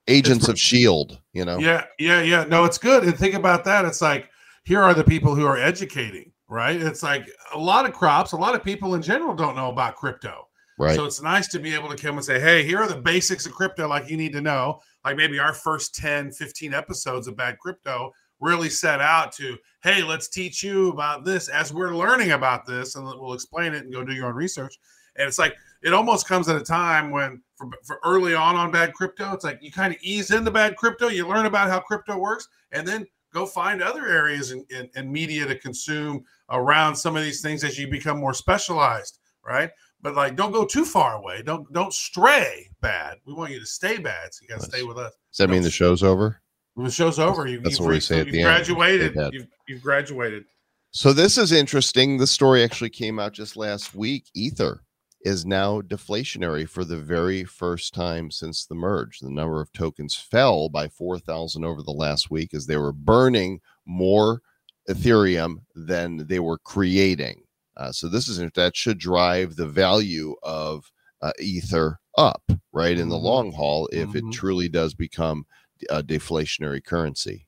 agents 0.09 0.49
of 0.49 0.59
Shield. 0.59 1.21
You 1.33 1.45
know, 1.45 1.59
yeah, 1.59 1.85
yeah, 1.99 2.23
yeah. 2.23 2.45
No, 2.45 2.65
it's 2.65 2.79
good. 2.79 3.05
And 3.05 3.17
think 3.17 3.35
about 3.35 3.65
that. 3.65 3.85
It's 3.85 4.03
like 4.03 4.31
here 4.65 4.83
are 4.83 4.95
the 4.95 5.05
people 5.05 5.35
who 5.35 5.47
are 5.47 5.57
educating, 5.57 6.33
right? 6.49 6.81
It's 6.81 7.03
like 7.03 7.27
a 7.55 7.59
lot 7.59 7.87
of 7.87 7.93
crops, 7.93 8.33
a 8.33 8.37
lot 8.37 8.55
of 8.55 8.63
people 8.65 8.95
in 8.95 9.03
general 9.03 9.35
don't 9.35 9.57
know 9.57 9.71
about 9.71 9.97
crypto. 9.97 10.49
right? 10.79 10.95
So 10.97 11.05
it's 11.07 11.23
nice 11.23 11.49
to 11.49 11.59
be 11.59 11.75
able 11.75 11.89
to 11.89 11.97
come 11.97 12.17
and 12.17 12.25
say, 12.25 12.39
hey, 12.39 12.63
here 12.63 12.79
are 12.79 12.87
the 12.89 13.01
basics 13.01 13.47
of 13.47 13.53
crypto, 13.53 13.89
like 13.89 14.11
you 14.11 14.17
need 14.19 14.33
to 14.35 14.41
know. 14.43 14.81
Like 15.07 15.17
maybe 15.17 15.39
our 15.39 15.55
first 15.55 15.95
10, 15.95 16.33
15 16.33 16.75
episodes 16.75 17.27
of 17.29 17.37
Bad 17.37 17.59
Crypto 17.61 18.13
really 18.41 18.69
set 18.69 19.01
out 19.01 19.33
to, 19.33 19.57
hey, 19.83 20.03
let's 20.03 20.29
teach 20.29 20.63
you 20.63 20.91
about 20.91 21.25
this 21.25 21.49
as 21.49 21.73
we're 21.73 21.95
learning 21.95 22.33
about 22.33 22.67
this, 22.67 22.97
and 22.97 23.05
we'll 23.05 23.35
explain 23.35 23.75
it 23.75 23.85
and 23.85 23.93
go 23.93 24.05
do 24.05 24.13
your 24.13 24.27
own 24.27 24.35
research. 24.35 24.79
And 25.17 25.27
it's 25.27 25.39
like 25.39 25.55
it 25.83 25.95
almost 25.95 26.29
comes 26.29 26.49
at 26.49 26.57
a 26.57 26.65
time 26.65 27.11
when 27.11 27.43
for, 27.57 27.69
for 27.85 28.01
early 28.05 28.35
on 28.35 28.57
on 28.57 28.71
bad 28.71 28.93
crypto, 28.93 29.33
it's 29.33 29.45
like 29.45 29.59
you 29.63 29.73
kind 29.73 29.95
of 29.95 30.01
ease 30.03 30.31
into 30.31 30.51
bad 30.51 30.77
crypto, 30.77 31.09
you 31.09 31.27
learn 31.27 31.47
about 31.47 31.69
how 31.69 31.81
crypto 31.81 32.19
works, 32.19 32.49
and 32.73 32.87
then 32.87 33.07
go 33.33 33.47
find 33.47 33.83
other 33.83 34.07
areas 34.07 34.53
in, 34.53 34.65
in, 34.71 34.89
in 34.95 35.11
media 35.11 35.47
to 35.47 35.59
consume 35.59 36.25
around 36.51 36.95
some 36.95 37.17
of 37.17 37.23
these 37.23 37.41
things 37.41 37.65
as 37.65 37.79
you 37.79 37.89
become 37.89 38.19
more 38.19 38.35
specialized, 38.35 39.19
right? 39.45 39.71
But 40.03 40.15
like, 40.15 40.37
don't 40.37 40.53
go 40.53 40.65
too 40.65 40.85
far 40.85 41.17
away. 41.17 41.43
Don't 41.43 41.71
don't 41.73 41.93
stray 41.93 42.69
bad. 42.81 43.19
We 43.25 43.33
want 43.33 43.53
you 43.53 43.61
to 43.61 43.67
stay 43.67 43.97
bad, 43.99 44.35
so 44.35 44.43
you 44.43 44.49
got 44.49 44.61
to 44.61 44.67
stay 44.67 44.83
with 44.83 44.99
us. 44.99 45.13
Does 45.33 45.39
that 45.39 45.51
mean 45.51 45.63
the 45.63 45.71
show's 45.71 46.03
over? 46.03 46.41
When 46.77 46.85
the 46.85 46.91
show's 46.93 47.19
over, 47.19 47.47
you, 47.47 47.59
That's 47.61 47.79
you've 47.79 47.87
what 47.87 47.95
we 47.95 48.01
say 48.01 48.21
at 48.21 48.27
the 48.31 48.43
graduated. 48.43 49.15
Bad. 49.15 49.33
You've, 49.33 49.47
you've 49.67 49.83
graduated. 49.83 50.45
So 50.91 51.15
this 51.15 51.39
is 51.39 51.51
interesting. 51.51 52.19
This 52.19 52.31
story 52.31 52.63
actually 52.63 52.91
came 52.91 53.19
out 53.19 53.33
just 53.33 53.57
last 53.57 53.95
week. 53.95 54.27
Ether 54.35 54.83
is 55.23 55.47
now 55.47 55.81
deflationary 55.81 56.69
for 56.69 56.85
the 56.85 56.99
very 56.99 57.45
first 57.45 57.95
time 57.95 58.31
since 58.31 58.67
the 58.67 58.75
merge. 58.75 59.21
The 59.21 59.31
number 59.31 59.63
of 59.63 59.73
tokens 59.73 60.15
fell 60.15 60.69
by 60.69 60.89
4,000 60.89 61.65
over 61.65 61.83
the 61.83 61.93
last 61.93 62.31
week 62.31 62.53
as 62.53 62.67
they 62.67 62.77
were 62.77 62.93
burning 62.93 63.61
more 63.87 64.43
Ethereum 64.87 65.57
than 65.75 66.27
they 66.27 66.41
were 66.41 66.59
creating. 66.59 67.41
Uh, 67.79 67.91
so 67.91 68.07
this 68.11 68.29
is 68.29 68.39
that 68.55 68.77
should 68.77 68.99
drive 68.99 69.57
the 69.57 69.67
value 69.67 70.35
of 70.43 70.85
uh, 71.23 71.33
Ether 71.41 71.99
up, 72.19 72.43
right, 72.75 72.99
in 72.99 73.09
the 73.09 73.17
Mhm. 73.17 73.23
long 73.23 73.53
haul 73.53 73.89
if 73.91 74.11
Mhm. 74.11 74.17
it 74.17 74.25
truly 74.35 74.69
does 74.69 74.93
become 74.93 75.47
a 75.91 76.03
deflationary 76.03 76.83
currency. 76.85 77.47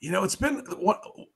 you 0.00 0.10
know, 0.10 0.24
it's 0.24 0.36
been 0.36 0.64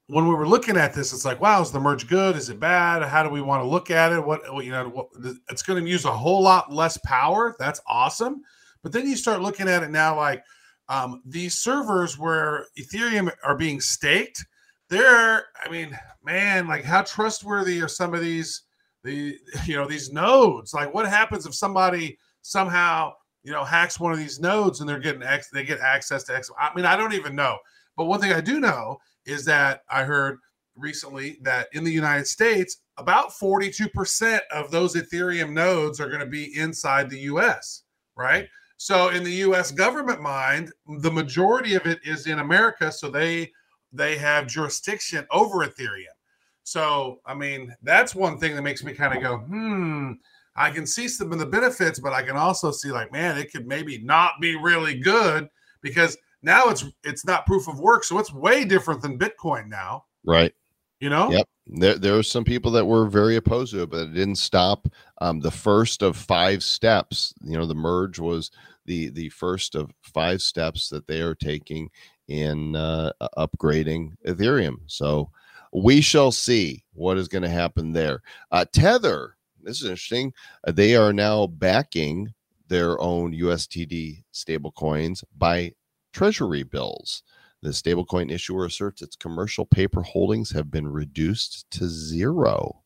when 0.08 0.28
we 0.28 0.34
were 0.34 0.48
looking 0.48 0.76
at 0.76 0.92
this, 0.92 1.12
it's 1.12 1.24
like, 1.24 1.40
wow, 1.40 1.62
is 1.62 1.70
the 1.70 1.80
merge 1.80 2.08
good? 2.08 2.36
Is 2.36 2.48
it 2.48 2.58
bad? 2.60 3.02
How 3.02 3.22
do 3.22 3.28
we 3.28 3.40
want 3.40 3.62
to 3.62 3.68
look 3.68 3.90
at 3.90 4.12
it? 4.12 4.24
What 4.24 4.40
what, 4.52 4.64
you 4.64 4.72
know, 4.72 4.88
what, 4.88 5.08
it's 5.48 5.62
going 5.62 5.82
to 5.82 5.90
use 5.90 6.04
a 6.04 6.12
whole 6.12 6.42
lot 6.42 6.72
less 6.72 6.98
power. 6.98 7.54
That's 7.58 7.80
awesome. 7.86 8.42
But 8.82 8.92
then 8.92 9.08
you 9.08 9.16
start 9.16 9.40
looking 9.40 9.68
at 9.68 9.82
it 9.82 9.90
now, 9.90 10.16
like 10.16 10.42
um, 10.88 11.22
these 11.24 11.56
servers 11.56 12.18
where 12.18 12.66
Ethereum 12.78 13.30
are 13.44 13.56
being 13.56 13.80
staked. 13.80 14.44
They're, 14.88 15.44
I 15.64 15.68
mean, 15.68 15.98
man, 16.24 16.68
like 16.68 16.84
how 16.84 17.02
trustworthy 17.02 17.80
are 17.82 17.88
some 17.88 18.14
of 18.14 18.20
these 18.20 18.62
the 19.02 19.36
you 19.64 19.76
know 19.76 19.86
these 19.86 20.12
nodes? 20.12 20.74
Like, 20.74 20.92
what 20.92 21.08
happens 21.08 21.46
if 21.46 21.54
somebody 21.54 22.18
somehow 22.42 23.14
you 23.46 23.52
know 23.52 23.62
hacks 23.62 24.00
one 24.00 24.12
of 24.12 24.18
these 24.18 24.40
nodes 24.40 24.80
and 24.80 24.88
they're 24.88 24.98
getting 24.98 25.22
X, 25.22 25.50
they 25.50 25.64
get 25.64 25.78
access 25.78 26.24
to 26.24 26.36
X? 26.36 26.50
I 26.58 26.74
mean, 26.74 26.84
I 26.84 26.96
don't 26.96 27.14
even 27.14 27.36
know. 27.36 27.58
But 27.96 28.06
one 28.06 28.20
thing 28.20 28.32
I 28.32 28.40
do 28.40 28.58
know 28.58 28.98
is 29.24 29.44
that 29.44 29.82
I 29.88 30.02
heard 30.02 30.38
recently 30.74 31.38
that 31.42 31.68
in 31.72 31.84
the 31.84 31.92
United 31.92 32.26
States, 32.26 32.78
about 32.98 33.30
42% 33.30 34.40
of 34.50 34.72
those 34.72 34.96
Ethereum 34.96 35.52
nodes 35.52 36.00
are 36.00 36.08
going 36.08 36.20
to 36.20 36.26
be 36.26 36.58
inside 36.58 37.08
the 37.08 37.20
US, 37.20 37.84
right? 38.16 38.48
So 38.78 39.10
in 39.10 39.22
the 39.22 39.30
US 39.30 39.70
government 39.70 40.20
mind, 40.20 40.72
the 40.98 41.12
majority 41.12 41.76
of 41.76 41.86
it 41.86 42.00
is 42.04 42.26
in 42.26 42.40
America, 42.40 42.90
so 42.90 43.08
they 43.08 43.52
they 43.92 44.16
have 44.16 44.48
jurisdiction 44.48 45.24
over 45.30 45.64
Ethereum. 45.64 46.16
So, 46.64 47.20
I 47.24 47.32
mean, 47.34 47.74
that's 47.82 48.12
one 48.12 48.38
thing 48.38 48.56
that 48.56 48.62
makes 48.62 48.82
me 48.82 48.92
kind 48.92 49.16
of 49.16 49.22
go, 49.22 49.38
"Hmm, 49.38 50.14
I 50.56 50.70
can 50.70 50.86
see 50.86 51.08
some 51.08 51.32
of 51.32 51.38
the 51.38 51.46
benefits, 51.46 52.00
but 52.00 52.12
I 52.12 52.22
can 52.22 52.36
also 52.36 52.70
see 52.70 52.90
like, 52.90 53.12
man, 53.12 53.36
it 53.36 53.52
could 53.52 53.66
maybe 53.66 53.98
not 53.98 54.34
be 54.40 54.56
really 54.56 54.98
good 54.98 55.48
because 55.82 56.16
now 56.42 56.68
it's 56.68 56.84
it's 57.04 57.24
not 57.24 57.46
proof 57.46 57.68
of 57.68 57.78
work, 57.78 58.04
so 58.04 58.18
it's 58.18 58.32
way 58.32 58.64
different 58.64 59.02
than 59.02 59.18
Bitcoin 59.18 59.68
now. 59.68 60.04
Right. 60.24 60.54
You 61.00 61.10
know? 61.10 61.30
Yep. 61.30 61.48
There, 61.66 61.98
there 61.98 62.16
are 62.16 62.22
some 62.22 62.44
people 62.44 62.70
that 62.72 62.86
were 62.86 63.06
very 63.06 63.36
opposed 63.36 63.72
to 63.72 63.82
it, 63.82 63.90
but 63.90 64.02
it 64.02 64.14
didn't 64.14 64.36
stop. 64.36 64.88
Um, 65.20 65.40
the 65.40 65.50
first 65.50 66.02
of 66.02 66.16
five 66.16 66.62
steps, 66.62 67.34
you 67.42 67.58
know, 67.58 67.66
the 67.66 67.74
merge 67.74 68.18
was 68.18 68.50
the 68.86 69.10
the 69.10 69.28
first 69.30 69.74
of 69.74 69.90
five 70.02 70.40
steps 70.40 70.88
that 70.88 71.06
they 71.06 71.20
are 71.20 71.34
taking 71.34 71.90
in 72.28 72.76
uh, 72.76 73.12
upgrading 73.36 74.12
Ethereum. 74.26 74.76
So 74.86 75.30
we 75.72 76.00
shall 76.00 76.32
see 76.32 76.84
what 76.94 77.18
is 77.18 77.28
going 77.28 77.42
to 77.42 77.48
happen 77.48 77.92
there. 77.92 78.22
Uh, 78.50 78.64
Tether, 78.72 79.35
this 79.66 79.82
is 79.82 79.88
interesting. 79.88 80.32
Uh, 80.66 80.72
they 80.72 80.96
are 80.96 81.12
now 81.12 81.46
backing 81.46 82.32
their 82.68 83.00
own 83.00 83.32
USTD 83.32 84.24
stablecoins 84.32 85.22
by 85.36 85.72
treasury 86.12 86.62
bills. 86.62 87.22
The 87.62 87.70
stablecoin 87.70 88.30
issuer 88.30 88.66
asserts 88.66 89.02
its 89.02 89.16
commercial 89.16 89.66
paper 89.66 90.02
holdings 90.02 90.52
have 90.52 90.70
been 90.70 90.86
reduced 90.86 91.70
to 91.72 91.88
zero. 91.88 92.82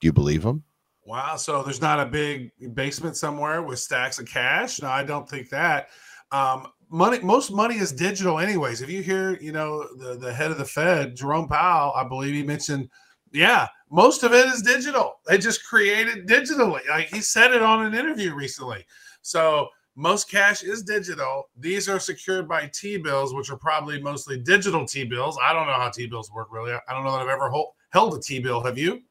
Do 0.00 0.06
you 0.06 0.12
believe 0.12 0.42
them? 0.42 0.64
Wow. 1.04 1.36
So 1.36 1.62
there's 1.62 1.80
not 1.80 2.00
a 2.00 2.06
big 2.06 2.50
basement 2.74 3.16
somewhere 3.16 3.62
with 3.62 3.78
stacks 3.78 4.18
of 4.18 4.26
cash. 4.26 4.80
No, 4.82 4.88
I 4.88 5.02
don't 5.02 5.28
think 5.28 5.48
that. 5.50 5.88
Um, 6.30 6.68
money, 6.90 7.20
most 7.20 7.50
money 7.50 7.76
is 7.76 7.92
digital, 7.92 8.38
anyways. 8.38 8.82
If 8.82 8.90
you 8.90 9.02
hear, 9.02 9.38
you 9.40 9.52
know, 9.52 9.86
the 9.96 10.16
the 10.16 10.32
head 10.32 10.50
of 10.50 10.58
the 10.58 10.64
Fed, 10.64 11.16
Jerome 11.16 11.48
Powell, 11.48 11.92
I 11.94 12.04
believe 12.04 12.34
he 12.34 12.42
mentioned, 12.42 12.88
yeah, 13.32 13.68
most 13.90 14.22
of 14.22 14.32
it 14.32 14.46
is 14.46 14.62
digital. 14.62 15.14
They 15.26 15.38
just 15.38 15.64
create 15.66 16.08
it 16.08 16.26
digitally. 16.26 16.80
Like 16.88 17.08
he 17.08 17.20
said 17.20 17.52
it 17.52 17.62
on 17.62 17.84
an 17.86 17.94
interview 17.94 18.34
recently. 18.34 18.84
So 19.22 19.68
most 19.94 20.30
cash 20.30 20.62
is 20.62 20.82
digital. 20.82 21.44
These 21.58 21.88
are 21.88 21.98
secured 22.00 22.48
by 22.48 22.70
T 22.72 22.96
bills, 22.96 23.34
which 23.34 23.50
are 23.50 23.56
probably 23.58 24.00
mostly 24.00 24.38
digital 24.38 24.86
T 24.86 25.04
bills. 25.04 25.38
I 25.42 25.52
don't 25.52 25.66
know 25.66 25.74
how 25.74 25.90
T 25.90 26.06
bills 26.06 26.30
work 26.32 26.48
really. 26.50 26.72
I 26.72 26.92
don't 26.92 27.04
know 27.04 27.12
that 27.12 27.20
I've 27.20 27.28
ever 27.28 27.50
hold, 27.50 27.72
held 27.90 28.14
a 28.14 28.20
T 28.20 28.38
bill. 28.40 28.62
Have 28.62 28.78
you? 28.78 29.02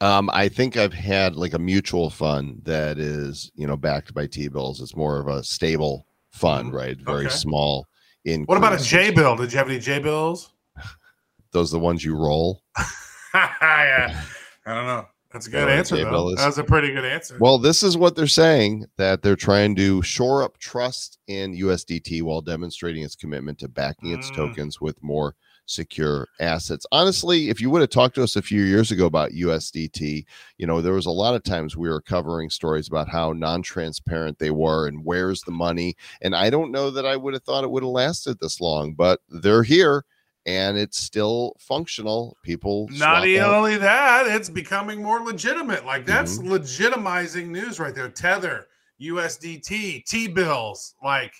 Um, 0.00 0.30
I 0.32 0.48
think 0.48 0.76
I've 0.76 0.92
had 0.94 1.34
like 1.34 1.54
a 1.54 1.58
mutual 1.58 2.08
fund 2.10 2.60
that 2.64 2.98
is, 2.98 3.50
you 3.54 3.66
know, 3.66 3.76
backed 3.76 4.14
by 4.14 4.26
T 4.26 4.48
bills. 4.48 4.80
It's 4.80 4.94
more 4.96 5.18
of 5.20 5.26
a 5.26 5.42
stable 5.42 6.06
fund, 6.32 6.72
Mhm. 6.72 6.74
right? 6.74 6.96
Very 6.98 7.26
Okay. 7.26 7.34
small. 7.34 7.86
In 8.24 8.44
What 8.44 8.58
about 8.58 8.78
a 8.78 8.82
J 8.84 9.10
bill? 9.10 9.36
Did 9.36 9.52
you 9.52 9.58
have 9.58 9.68
any 9.68 9.78
J 9.78 9.98
bills? 9.98 10.52
Those 11.52 11.72
are 11.72 11.78
the 11.78 11.84
ones 11.84 12.04
you 12.04 12.16
roll. 12.16 12.62
yeah. 13.34 14.22
I 14.66 14.74
don't 14.74 14.86
know. 14.86 15.06
That's 15.32 15.46
a 15.46 15.50
good 15.50 15.68
Yeah, 15.68 15.74
answer, 15.74 15.96
though. 15.96 16.30
is- 16.30 16.36
That's 16.36 16.56
a 16.56 16.64
pretty 16.64 16.90
good 16.92 17.04
answer. 17.04 17.36
Well, 17.38 17.58
this 17.58 17.82
is 17.82 17.96
what 17.98 18.16
they're 18.16 18.26
saying 18.26 18.86
that 18.96 19.22
they're 19.22 19.36
trying 19.36 19.76
to 19.76 20.00
shore 20.02 20.42
up 20.42 20.56
trust 20.58 21.18
in 21.26 21.52
USDT 21.54 22.22
while 22.22 22.40
demonstrating 22.40 23.02
its 23.02 23.14
commitment 23.14 23.58
to 23.58 23.68
backing 23.68 24.12
its 24.12 24.30
Mm. 24.30 24.36
tokens 24.36 24.80
with 24.80 25.02
more 25.02 25.34
secure 25.66 26.26
assets. 26.40 26.86
Honestly, 26.92 27.50
if 27.50 27.60
you 27.60 27.68
would 27.68 27.82
have 27.82 27.90
talked 27.90 28.14
to 28.14 28.22
us 28.22 28.36
a 28.36 28.40
few 28.42 28.62
years 28.62 28.90
ago 28.90 29.04
about 29.04 29.32
USDT, 29.34 30.24
you 30.56 30.66
know, 30.66 30.80
there 30.80 30.94
was 30.94 31.04
a 31.04 31.10
lot 31.10 31.34
of 31.34 31.42
times 31.42 31.76
we 31.76 31.90
were 31.90 32.00
covering 32.00 32.48
stories 32.48 32.88
about 32.88 33.10
how 33.10 33.34
non-transparent 33.34 34.38
they 34.38 34.50
were 34.50 34.86
and 34.86 35.04
where's 35.04 35.42
the 35.42 35.50
money. 35.52 35.94
And 36.22 36.34
I 36.34 36.48
don't 36.48 36.72
know 36.72 36.90
that 36.90 37.04
I 37.04 37.16
would 37.16 37.34
have 37.34 37.42
thought 37.42 37.64
it 37.64 37.70
would 37.70 37.82
have 37.82 37.90
lasted 37.92 38.38
this 38.40 38.62
long, 38.62 38.94
but 38.94 39.20
they're 39.28 39.62
here 39.62 40.06
and 40.48 40.78
it's 40.78 40.98
still 40.98 41.54
functional. 41.60 42.38
People 42.42 42.88
Not 42.92 43.26
even 43.26 43.42
out- 43.44 43.54
only 43.54 43.76
that, 43.76 44.26
it's 44.26 44.48
becoming 44.48 45.02
more 45.02 45.20
legitimate. 45.20 45.84
Like 45.84 46.06
that's 46.06 46.38
Mm-hmm. 46.38 46.52
legitimizing 46.52 47.48
news 47.48 47.78
right 47.78 47.94
there. 47.94 48.08
Tether, 48.08 48.66
USDT, 49.00 50.04
T 50.06 50.28
bills. 50.28 50.94
Like 51.04 51.32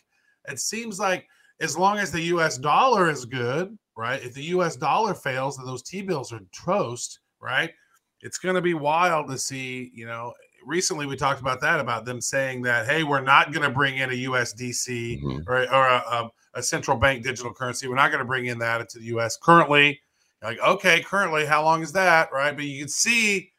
it 0.47 0.59
seems 0.61 0.99
like 1.01 1.27
as 1.61 1.77
long 1.77 1.99
as 1.99 2.13
the 2.13 2.21
US 2.35 2.59
dollar 2.59 3.09
is 3.11 3.25
good, 3.25 3.77
right? 3.97 4.23
If 4.23 4.35
the 4.35 4.45
US 4.57 4.77
dollar 4.77 5.15
fails, 5.15 5.57
then 5.57 5.67
those 5.67 5.83
T 5.83 6.03
bills 6.03 6.33
are 6.33 6.41
toast, 6.65 7.21
right? 7.41 7.71
It's 8.21 8.39
going 8.39 8.57
to 8.57 8.61
be 8.63 8.75
wild 8.75 9.29
to 9.31 9.39
see, 9.39 9.91
you 9.95 10.07
know. 10.07 10.35
Recently, 10.67 11.07
we 11.07 11.15
talked 11.17 11.41
about 11.41 11.61
that 11.61 11.79
about 11.81 12.05
them 12.05 12.21
saying 12.21 12.63
that, 12.63 12.85
hey, 12.87 13.05
we're 13.05 13.21
not 13.23 13.53
going 13.53 13.63
to 13.63 13.71
bring 13.71 13.97
in 13.99 14.11
a 14.11 14.15
USDC 14.29 15.23
Mhm. 15.23 15.45
or, 15.47 15.61
or 15.73 15.87
a, 15.89 16.03
a, 16.11 16.31
a 16.55 16.63
central 16.63 16.97
bank 16.97 17.23
digital 17.23 17.53
currency. 17.53 17.89
We're 17.89 17.95
not 17.95 18.11
going 18.11 18.21
to 18.21 18.27
bring 18.27 18.47
in 18.47 18.59
that 18.59 18.81
into 18.81 18.99
the 18.99 19.07
US 19.17 19.37
currently. 19.37 20.01
Like, 20.43 20.59
okay, 20.61 21.01
currently, 21.01 21.47
how 21.47 21.65
long 21.65 21.83
is 21.83 21.93
that? 21.93 22.31
Right. 22.33 22.55
But 22.55 22.65
you 22.65 22.81
can 22.81 22.89
see 22.89 23.53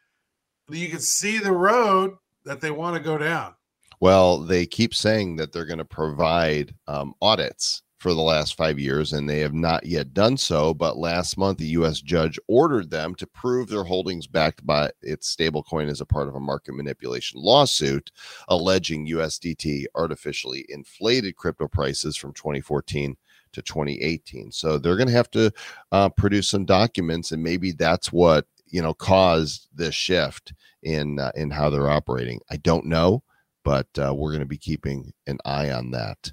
you 0.69 0.89
can 0.89 0.99
see 0.99 1.39
the 1.39 1.51
road 1.51 2.15
that 2.45 2.61
they 2.61 2.71
want 2.71 2.95
to 2.95 3.01
go 3.01 3.17
down. 3.17 3.55
Well, 3.99 4.39
they 4.39 4.65
keep 4.65 4.93
saying 4.93 5.35
that 5.37 5.51
they're 5.51 5.65
going 5.65 5.79
to 5.79 5.85
provide 5.85 6.73
um, 6.87 7.13
audits 7.21 7.81
for 7.99 8.13
the 8.13 8.21
last 8.21 8.55
five 8.55 8.79
years, 8.79 9.13
and 9.13 9.29
they 9.29 9.39
have 9.39 9.53
not 9.53 9.85
yet 9.85 10.13
done 10.13 10.37
so. 10.37 10.73
But 10.73 10.97
last 10.97 11.37
month, 11.37 11.59
a 11.59 11.65
U.S. 11.65 12.01
judge 12.01 12.39
ordered 12.47 12.89
them 12.89 13.13
to 13.15 13.27
prove 13.27 13.67
their 13.67 13.83
holdings 13.83 14.25
backed 14.25 14.65
by 14.65 14.91
its 15.01 15.35
stablecoin 15.35 15.89
as 15.89 16.01
a 16.01 16.05
part 16.05 16.29
of 16.29 16.35
a 16.35 16.39
market 16.39 16.73
manipulation 16.73 17.41
lawsuit 17.41 18.11
alleging 18.47 19.07
USDT 19.07 19.85
artificially 19.95 20.65
inflated 20.69 21.35
crypto 21.35 21.67
prices 21.67 22.15
from 22.15 22.33
2014 22.33 23.15
to 23.51 23.61
2018. 23.61 24.51
So 24.51 24.77
they're 24.77 24.97
going 24.97 25.07
to 25.07 25.13
have 25.13 25.31
to 25.31 25.51
uh, 25.91 26.09
produce 26.09 26.49
some 26.49 26.65
documents, 26.65 27.31
and 27.31 27.43
maybe 27.43 27.73
that's 27.73 28.11
what 28.11 28.45
you 28.67 28.81
know 28.81 28.93
caused 28.93 29.67
this 29.73 29.95
shift 29.95 30.53
in 30.83 31.19
uh, 31.19 31.31
in 31.35 31.51
how 31.51 31.69
they're 31.69 31.89
operating. 31.89 32.39
I 32.49 32.57
don't 32.57 32.85
know 32.85 33.23
but 33.65 33.87
uh, 33.99 34.13
we're 34.15 34.31
going 34.31 34.39
to 34.39 34.45
be 34.45 34.57
keeping 34.57 35.11
an 35.27 35.37
eye 35.45 35.69
on 35.69 35.91
that 35.91 36.31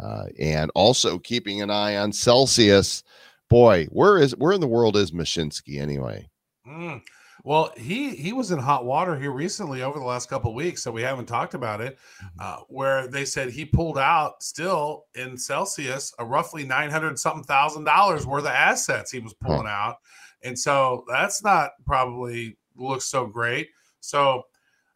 uh, 0.00 0.24
and 0.38 0.70
also 0.74 1.18
keeping 1.18 1.62
an 1.62 1.70
eye 1.70 1.96
on 1.96 2.12
celsius 2.12 3.02
boy 3.48 3.86
where 3.90 4.18
is 4.18 4.36
where 4.36 4.52
in 4.52 4.60
the 4.60 4.66
world 4.66 4.96
is 4.96 5.12
mashinsky 5.12 5.80
anyway 5.80 6.28
Mm. 6.66 7.02
Well, 7.44 7.72
he 7.76 8.14
he 8.14 8.32
was 8.32 8.52
in 8.52 8.58
hot 8.58 8.86
water 8.86 9.18
here 9.18 9.30
recently 9.30 9.82
over 9.82 9.98
the 9.98 10.04
last 10.04 10.30
couple 10.30 10.50
of 10.50 10.56
weeks, 10.56 10.82
so 10.82 10.90
we 10.90 11.02
haven't 11.02 11.26
talked 11.26 11.52
about 11.52 11.82
it. 11.82 11.98
Uh, 12.38 12.60
where 12.68 13.06
they 13.06 13.26
said 13.26 13.50
he 13.50 13.66
pulled 13.66 13.98
out 13.98 14.42
still 14.42 15.04
in 15.14 15.36
Celsius 15.36 16.14
a 16.18 16.24
roughly 16.24 16.64
nine 16.64 16.90
hundred 16.90 17.18
something 17.18 17.44
thousand 17.44 17.84
dollars 17.84 18.26
worth 18.26 18.44
of 18.44 18.50
assets 18.50 19.10
he 19.10 19.18
was 19.18 19.34
pulling 19.34 19.66
out, 19.66 19.96
and 20.42 20.58
so 20.58 21.04
that's 21.06 21.44
not 21.44 21.72
probably 21.84 22.56
looks 22.76 23.04
so 23.04 23.26
great. 23.26 23.68
So 24.00 24.44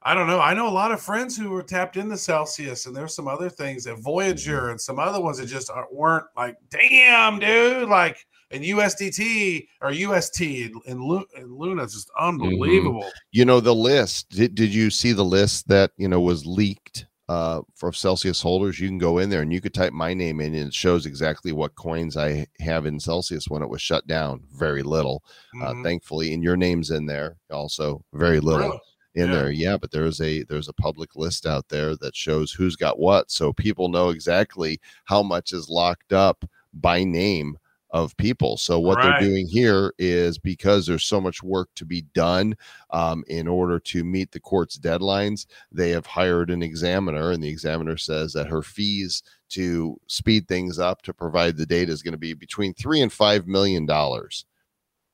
I 0.03 0.15
don't 0.15 0.27
know. 0.29 0.41
I 0.41 0.55
know 0.55 0.69
a 0.69 0.71
lot 0.71 0.93
of 0.93 1.01
friends 1.01 1.37
who 1.37 1.51
were 1.51 1.63
tapped 1.63 1.97
into 1.97 2.17
Celsius, 2.17 2.87
and 2.87 2.95
there's 2.95 3.15
some 3.15 3.27
other 3.29 3.51
things 3.51 3.85
that 3.85 3.99
Voyager 3.99 4.71
and 4.71 4.81
some 4.81 4.99
other 4.99 5.21
ones 5.21 5.39
that 5.39 5.47
just 5.47 5.71
aren't, 5.71 5.93
weren't 5.93 6.27
like, 6.37 6.57
damn, 6.71 7.39
dude, 7.41 7.89
like 7.89 8.17
and 8.51 8.65
USDT 8.65 9.67
or 9.83 9.91
UST 9.91 10.41
and, 10.87 11.01
Lu- 11.03 11.27
and 11.37 11.53
Luna 11.53 11.83
is 11.83 11.93
just 11.95 12.11
unbelievable. 12.19 13.05
You 13.33 13.45
know 13.45 13.61
the 13.61 13.75
list. 13.75 14.31
Did, 14.31 14.55
did 14.55 14.73
you 14.73 14.89
see 14.91 15.13
the 15.13 15.25
list 15.25 15.69
that 15.69 15.91
you 15.99 16.09
know 16.09 16.21
was 16.21 16.47
leaked 16.47 17.07
uh, 17.29 17.61
for 17.75 17.93
Celsius 17.93 18.41
holders? 18.41 18.79
You 18.81 18.89
can 18.89 18.99
go 18.99 19.19
in 19.19 19.29
there 19.29 19.43
and 19.43 19.53
you 19.53 19.61
could 19.61 19.75
type 19.75 19.93
my 19.93 20.15
name 20.15 20.41
in, 20.41 20.55
and 20.55 20.69
it 20.69 20.75
shows 20.75 21.05
exactly 21.07 21.53
what 21.53 21.75
coins 21.75 22.17
I 22.17 22.47
have 22.61 22.87
in 22.87 22.99
Celsius 23.01 23.49
when 23.49 23.63
it 23.63 23.69
was 23.69 23.83
shut 23.83 24.07
down. 24.07 24.43
Very 24.57 24.83
little, 24.83 25.23
uh, 25.61 25.73
Mhm. 25.75 25.83
thankfully, 25.83 26.33
and 26.33 26.43
your 26.43 26.57
name's 26.57 26.91
in 26.91 27.05
there 27.05 27.37
also. 27.51 28.03
Very 28.15 28.41
little. 28.41 28.61
Really? 28.69 28.81
In 29.19 29.27
Yeah. 29.29 29.37
there. 29.37 29.51
Yeah 29.51 29.77
but 29.77 29.91
there's 29.91 30.21
a 30.21 30.43
there's 30.45 30.69
a 30.69 30.73
public 30.73 31.17
list 31.17 31.47
out 31.47 31.69
there 31.69 31.97
that 31.97 32.17
shows 32.17 32.53
who's 32.53 32.77
got 32.77 32.99
what. 32.99 33.31
So 33.31 33.53
people 33.53 33.89
know 33.89 34.09
exactly 34.11 34.81
how 35.05 35.23
much 35.23 35.53
is 35.53 35.69
locked 35.69 36.13
up 36.13 36.45
by 36.73 37.05
name 37.05 37.59
of 37.91 38.15
people. 38.19 38.59
So 38.59 38.79
what 38.79 38.99
Right. 38.99 39.19
they're 39.19 39.29
doing 39.31 39.49
here 39.49 39.95
is 39.99 40.39
because 40.39 40.87
there's 40.87 41.05
so 41.05 41.23
much 41.23 41.43
work 41.43 41.71
to 41.77 41.87
be 41.87 42.03
done 42.13 42.55
um, 42.91 43.25
in 43.29 43.49
order 43.49 43.79
to 43.81 44.05
meet 44.05 44.31
the 44.31 44.41
court's 44.41 44.79
deadlines 44.79 45.47
they 45.73 45.89
have 45.91 46.05
hired 46.05 46.51
an 46.51 46.63
examiner 46.63 47.31
and 47.31 47.43
the 47.43 47.49
examiner 47.49 47.97
says 47.97 48.35
that 48.35 48.47
her 48.47 48.61
fees 48.63 49.23
to 49.49 49.99
speed 50.07 50.47
things 50.47 50.79
up 50.79 51.01
to 51.01 51.15
provide 51.15 51.57
the 51.57 51.65
data 51.65 51.91
is 51.91 52.03
going 52.03 52.13
to 52.13 52.19
be 52.19 52.35
between 52.35 52.75
three 52.75 53.01
and 53.01 53.11
five 53.13 53.47
million 53.47 53.87
dollars. 53.87 54.45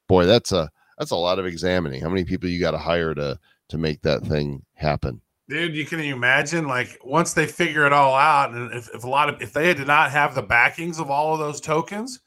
Boy 0.09 0.27
that's 0.27 0.51
a 0.51 0.69
that's 0.99 1.13
a 1.13 1.17
lot 1.17 1.39
of 1.39 1.47
examining. 1.47 2.01
How 2.03 2.09
many 2.09 2.25
people 2.25 2.49
you 2.49 2.59
got 2.61 2.73
to 2.73 2.79
hire 2.79 3.15
to 3.15 3.39
to 3.69 3.79
make 3.79 4.03
that 4.03 4.23
thing 4.23 4.63
happen 4.75 5.21
Dude, 5.47 5.75
you 5.77 5.85
can 5.85 6.01
imagine 6.01 6.67
like 6.67 6.99
once 7.05 7.35
they 7.35 7.47
figure 7.47 7.85
it 7.85 7.93
all 7.93 8.15
out, 8.15 8.55
and 8.55 8.73
if, 8.73 8.89
if 8.95 9.05
a 9.05 9.09
lot 9.09 9.29
of 9.29 9.43
if 9.43 9.53
they 9.53 9.75
did 9.75 9.87
not 9.87 10.11
have 10.11 10.35
the 10.35 10.43
backings 10.43 10.99
of 10.99 11.11
all 11.11 11.35
of 11.35 11.39
those 11.39 11.61
tokens, 11.61 12.21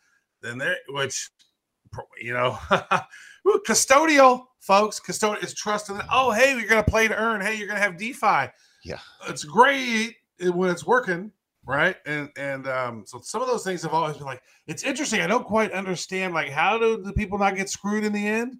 then 0.44 0.60
they 0.60 0.75
which 0.89 1.32
you 2.22 2.32
know 2.32 2.60
ooh, 3.48 3.60
custodial 3.67 4.46
folks, 4.60 5.00
custodial 5.00 5.44
is 5.44 5.56
trusted. 5.56 5.96
Oh, 6.12 6.32
hey, 6.32 6.56
you're 6.56 6.70
gonna 6.70 6.84
play 6.84 7.08
to 7.08 7.17
earn. 7.17 7.41
Hey, 7.41 7.56
you're 7.56 7.67
gonna 7.67 7.79
have 7.79 7.98
DeFi. 7.98 8.51
Yeah. 8.84 9.00
it's 9.27 9.44
great 9.44 10.17
when 10.39 10.70
it's 10.70 10.86
working, 10.86 11.32
right? 11.65 11.96
And 12.06 12.29
and 12.38 12.67
um, 12.67 13.03
so 13.08 13.20
some 13.24 13.41
of 13.41 13.48
those 13.48 13.63
things 13.63 13.82
have 13.82 13.94
always 13.94 14.17
been 14.17 14.27
like 14.27 14.44
it's 14.67 14.84
interesting. 14.84 15.22
I 15.22 15.27
don't 15.27 15.44
quite 15.46 15.72
understand 15.72 16.36
like 16.36 16.50
how 16.50 16.77
do 16.77 17.01
the 17.01 17.13
people 17.13 17.39
not 17.39 17.56
get 17.56 17.67
screwed 17.67 18.03
in 18.03 18.13
the 18.13 18.27
end? 18.27 18.58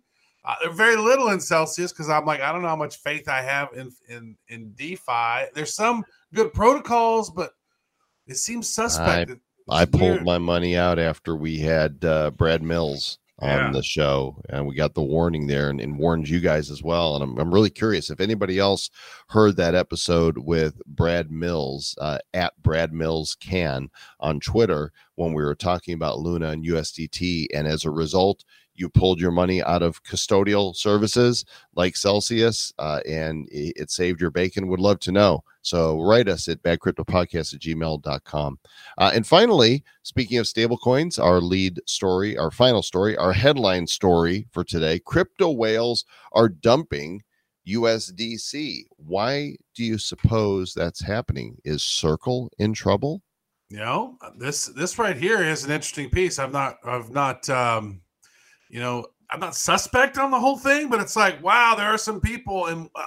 Uh, 0.48 0.70
very 0.72 0.96
little 0.96 1.28
in 1.30 1.42
Celsius 1.42 1.92
because 1.92 2.10
I'm 2.10 2.26
like 2.26 2.40
I 2.42 2.54
don't 2.54 2.62
know 2.62 2.70
how 2.70 2.76
much 2.78 2.96
faith 2.98 3.28
I 3.28 3.42
have 3.42 3.70
in 3.74 3.92
in 4.08 4.38
in 4.48 4.72
DeFi. 4.76 5.48
There's 5.54 5.74
some 5.74 6.06
good 6.34 6.54
protocols, 6.54 7.30
but 7.30 7.52
it 8.28 8.38
seems 8.38 8.70
suspect. 8.70 9.32
It's 9.32 9.42
i 9.70 9.84
pulled 9.84 10.24
my 10.24 10.38
money 10.38 10.78
out 10.78 10.98
after 10.98 11.36
we 11.36 11.58
had 11.60 12.04
uh, 12.06 12.32
brad 12.32 12.64
mills 12.64 13.20
on 13.40 13.50
Yeah. 13.50 13.72
the 13.72 13.84
show 13.84 14.42
and 14.50 14.66
we 14.66 14.76
got 14.76 14.94
the 14.96 15.04
warning 15.04 15.46
there 15.46 15.70
and, 15.70 15.80
and 15.82 16.00
warned 16.00 16.28
you 16.30 16.40
guys 16.40 16.72
as 16.72 16.82
well 16.82 17.16
and 17.16 17.24
I'm, 17.24 17.38
I'm 17.38 17.54
really 17.54 17.70
curious 17.70 18.10
if 18.10 18.20
anybody 18.22 18.58
else 18.60 18.90
heard 19.28 19.58
that 19.58 19.76
episode 19.76 20.38
with 20.38 20.82
brad 20.88 21.30
mills 21.30 21.96
uh, 22.02 22.18
at 22.34 22.54
brad 22.64 22.94
mills 22.94 23.36
can 23.40 23.90
on 24.22 24.40
twitter 24.40 24.92
when 25.16 25.34
we 25.34 25.44
were 25.44 25.54
talking 25.54 25.94
about 25.94 26.20
luna 26.20 26.48
and 26.50 26.66
usdt 26.66 27.46
and 27.54 27.68
as 27.68 27.84
a 27.86 27.92
result 27.92 28.44
you 28.78 28.90
pulled 28.90 29.20
your 29.20 29.32
money 29.32 29.62
out 29.64 29.82
of 29.82 30.04
custodial 30.04 30.76
services 30.76 31.44
like 31.76 31.96
Celsius, 31.96 32.74
uh, 32.80 33.02
and 33.08 33.48
it, 33.52 33.90
saved 33.92 34.22
your 34.22 34.32
bacon. 34.32 34.68
Would 34.68 34.80
love 34.80 35.00
to 35.02 35.12
know. 35.12 35.44
So 35.62 36.00
write 36.02 36.28
us 36.28 36.48
at 36.48 36.62
badcryptopodcast 36.64 37.54
at 37.54 37.62
gmail.com. 37.62 38.60
Uh, 38.98 39.12
and 39.14 39.26
finally, 39.26 39.84
speaking 40.04 40.38
of 40.38 40.46
stablecoins, 40.46 41.22
our 41.22 41.42
lead 41.42 41.80
story, 41.86 42.38
our 42.38 42.52
final 42.52 42.84
story, 42.84 43.18
our 43.18 43.34
headline 43.34 43.88
story 43.88 44.48
for 44.52 44.64
today 44.64 45.00
crypto 45.00 45.52
whales 45.52 46.06
are 46.34 46.50
dumping 46.50 47.22
USDC. 47.68 48.84
Why 48.98 49.58
do 49.76 49.84
you 49.84 49.98
suppose 49.98 50.74
that's 50.74 51.02
happening? 51.02 51.58
Is 51.66 51.84
Circle 51.84 52.50
in 52.60 52.74
trouble? 52.74 53.22
you 53.70 53.78
know 53.78 54.18
this 54.38 54.68
this 54.68 54.98
right 54.98 55.18
here 55.18 55.44
is 55.44 55.66
an 55.66 55.72
interesting 55.72 56.10
piece 56.10 56.40
i've 56.40 56.54
not 56.54 56.78
i've 56.86 57.12
not 57.12 57.50
um 57.50 58.00
you 58.70 58.80
know 58.80 59.06
i'm 59.32 59.40
not 59.40 59.56
suspect 59.56 60.18
on 60.18 60.32
the 60.32 60.40
whole 60.40 60.58
thing 60.58 60.90
but 60.90 61.00
it's 61.00 61.16
like 61.16 61.42
wow 61.44 61.76
there 61.76 61.88
are 61.88 61.98
some 61.98 62.22
people 62.22 62.68
and 62.68 62.90
uh, 62.96 63.06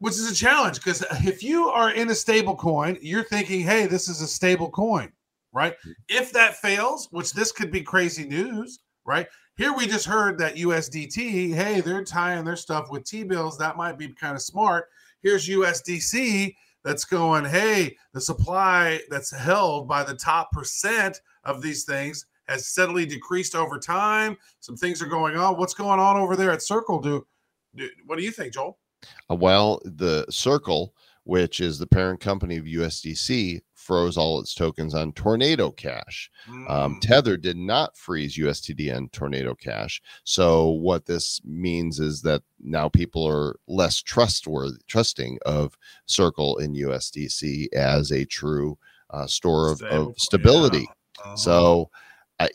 which 0.00 0.14
is 0.14 0.30
a 0.30 0.34
challenge 0.34 0.76
because 0.76 1.04
if 1.24 1.42
you 1.42 1.68
are 1.68 1.90
in 1.90 2.10
a 2.10 2.14
stable 2.14 2.56
coin 2.56 2.96
you're 3.00 3.24
thinking 3.24 3.60
hey 3.60 3.86
this 3.86 4.08
is 4.08 4.20
a 4.20 4.26
stable 4.28 4.70
coin 4.70 5.10
right? 5.52 5.74
If 6.08 6.32
that 6.32 6.56
fails 6.56 7.08
which 7.10 7.32
this 7.32 7.52
could 7.52 7.70
be 7.70 7.82
crazy 7.82 8.24
news 8.24 8.80
right? 9.04 9.26
Here 9.56 9.74
we 9.74 9.86
just 9.86 10.06
heard 10.06 10.38
that 10.38 10.56
usdt 10.56 11.54
hey 11.54 11.80
they're 11.80 12.04
tying 12.04 12.44
their 12.44 12.56
stuff 12.56 12.90
with 12.90 13.04
t-bills. 13.04 13.58
That 13.58 13.76
might 13.76 13.98
be 13.98 14.08
kind 14.08 14.34
of 14.34 14.42
smart. 14.42 14.86
Here's 15.22 15.48
usdc 15.48 16.54
that's 16.82 17.04
going, 17.04 17.44
hey, 17.44 17.94
the 18.14 18.20
supply 18.20 19.00
that's 19.10 19.30
held 19.30 19.86
by 19.86 20.02
the 20.02 20.14
top 20.14 20.50
percent 20.50 21.20
of 21.44 21.60
these 21.60 21.84
things 21.84 22.26
has 22.50 22.66
steadily 22.66 23.06
decreased 23.06 23.54
over 23.54 23.78
time. 23.78 24.36
Some 24.60 24.76
things 24.76 25.00
are 25.00 25.06
going 25.06 25.36
on. 25.36 25.56
What's 25.56 25.74
going 25.74 26.00
on 26.00 26.16
over 26.16 26.36
there 26.36 26.50
at 26.50 26.62
Circle? 26.62 27.00
Do, 27.00 27.26
do 27.76 27.88
what 28.06 28.18
do 28.18 28.24
you 28.24 28.30
think, 28.32 28.52
Joel? 28.52 28.78
Uh, 29.30 29.36
well, 29.36 29.80
the 29.84 30.26
Circle, 30.30 30.92
which 31.24 31.60
is 31.60 31.78
the 31.78 31.86
parent 31.86 32.20
company 32.20 32.56
of 32.56 32.64
USDC, 32.64 33.60
froze 33.74 34.16
all 34.16 34.40
its 34.40 34.54
tokens 34.54 34.94
on 34.94 35.12
Tornado 35.12 35.70
Cash. 35.70 36.30
Um, 36.68 36.96
Mm, 36.96 37.00
Tether 37.00 37.36
did 37.36 37.56
not 37.56 37.96
freeze 37.96 38.36
USTD 38.36 38.94
and 38.94 39.10
Tornado 39.12 39.54
Cash. 39.54 40.02
So 40.24 40.68
what 40.68 41.06
this 41.06 41.40
means 41.44 41.98
is 41.98 42.20
that 42.22 42.42
now 42.62 42.88
people 42.88 43.26
are 43.26 43.56
less 43.68 44.02
trustworthy, 44.02 44.78
trusting 44.86 45.38
of 45.46 45.76
Circle 46.06 46.58
in 46.58 46.74
USDC 46.74 47.72
as 47.72 48.10
a 48.12 48.24
true 48.26 48.76
uh, 49.10 49.26
store 49.26 49.70
of, 49.72 49.78
Stable- 49.78 50.08
of 50.10 50.18
stability. 50.18 50.86
uh-huh. 51.20 51.36
So, 51.36 51.90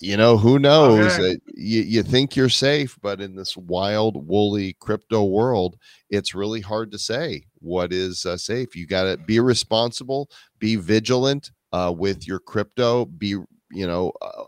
you 0.01 0.17
know, 0.17 0.37
who 0.37 0.57
knows? 0.59 1.13
Okay. 1.13 1.33
Uh, 1.33 1.35
you, 1.55 1.81
you 1.81 2.03
think 2.03 2.35
you're 2.35 2.49
safe, 2.49 2.97
but 3.01 3.21
in 3.21 3.35
this 3.35 3.55
wild, 3.55 4.27
woolly 4.27 4.75
crypto 4.79 5.23
world, 5.25 5.77
it's 6.09 6.33
really 6.33 6.61
hard 6.61 6.91
to 6.91 6.99
say 6.99 7.45
what 7.59 7.93
is 7.93 8.25
uh, 8.25 8.37
safe. 8.37 8.75
You 8.75 8.87
got 8.87 9.03
to 9.03 9.17
be 9.17 9.39
responsible, 9.39 10.29
be 10.59 10.75
vigilant 10.75 11.51
uh, 11.71 11.93
with 11.95 12.27
your 12.27 12.39
crypto, 12.39 13.05
be, 13.05 13.27
you 13.27 13.47
know, 13.87 14.11
uh, 14.21 14.43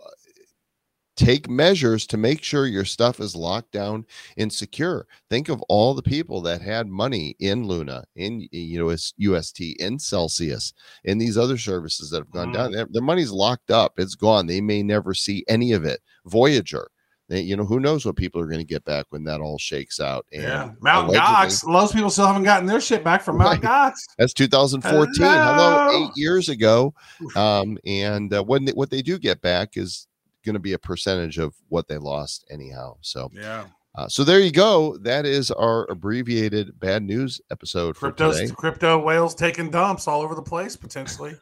take 1.17 1.49
measures 1.49 2.06
to 2.08 2.15
make 2.15 2.43
sure 2.43 2.67
your 2.67 2.86
stuff 2.86 3.19
is 3.19 3.36
locked 3.36 3.71
down 3.71 4.06
and 4.38 4.53
secure. 4.53 5.08
Think 5.30 5.49
of 5.49 5.62
all 5.63 5.93
the 5.93 6.03
people 6.03 6.41
that 6.41 6.62
had 6.62 6.88
money 6.88 7.36
in 7.39 7.67
Luna, 7.67 8.06
in 8.15 8.47
you 8.51 8.80
know, 8.80 8.95
UST, 9.17 9.60
in 9.80 9.99
Celsius, 9.99 10.73
in 11.03 11.17
these 11.17 11.38
other 11.38 11.58
services 11.58 12.12
that 12.12 12.19
have 12.19 12.32
gone 12.32 12.51
down. 12.51 12.71
Their, 12.71 12.88
their 12.89 13.01
money's 13.01 13.32
locked 13.32 13.71
up. 13.71 13.93
It's 13.97 14.15
gone. 14.15 14.45
They 14.45 14.62
may 14.62 14.84
never 14.84 15.13
see 15.13 15.43
any 15.49 15.73
of 15.73 15.84
it. 15.84 15.99
Voyager. 16.25 16.88
They, 17.30 17.41
you 17.41 17.58
know, 17.58 17.65
who 17.65 17.82
knows 17.82 18.06
what 18.06 18.15
people 18.15 18.39
are 18.39 18.47
going 18.47 18.60
to 18.60 18.65
get 18.65 18.86
back 18.86 19.08
when 19.10 19.25
that 19.25 19.41
all 19.41 19.58
shakes 19.58 19.99
out. 19.99 20.25
And 20.32 20.43
yeah, 20.43 20.71
Mount 20.80 21.12
Gox. 21.12 21.67
Most 21.67 21.93
people 21.93 22.10
still 22.10 22.27
haven't 22.27 22.43
gotten 22.43 22.65
their 22.65 22.80
shit 22.80 23.03
back 23.03 23.21
from 23.21 23.38
Mount 23.39 23.62
Gox. 23.62 23.95
That's 24.17 24.34
2014. 24.34 25.13
Hello, 25.17 25.34
Hello. 25.53 26.06
eight 26.06 26.12
years 26.15 26.47
ago. 26.47 26.93
Um, 27.36 27.77
and 27.86 28.34
uh, 28.34 28.43
when 28.43 28.63
they, 28.63 28.71
what 28.71 28.91
they 28.91 29.01
do 29.01 29.19
get 29.19 29.41
back 29.41 29.75
is 29.75 30.08
going 30.47 30.55
to 30.55 30.60
be 30.60 30.73
a 30.73 30.79
percentage 30.79 31.38
of 31.38 31.53
what 31.69 31.88
they 31.88 31.97
lost 31.97 32.45
anyhow. 32.49 32.97
So, 33.01 33.29
Yeah, 33.33 33.65
uh, 33.93 34.07
so 34.07 34.23
there 34.23 34.39
you 34.39 34.51
go. 34.51 34.97
That 34.97 35.25
is 35.25 35.51
our 35.51 35.89
abbreviated 35.91 36.79
bad 36.79 37.03
news 37.03 37.41
episode 37.51 37.97
for 37.97 38.12
crypto 38.12 38.31
today. 38.31 38.53
crypto 38.55 38.99
whales 38.99 39.36
taking 39.36 39.69
dumps 39.69 40.07
all 40.07 40.21
over 40.21 40.33
the 40.33 40.41
place 40.41 40.75
potentially. 40.75 41.36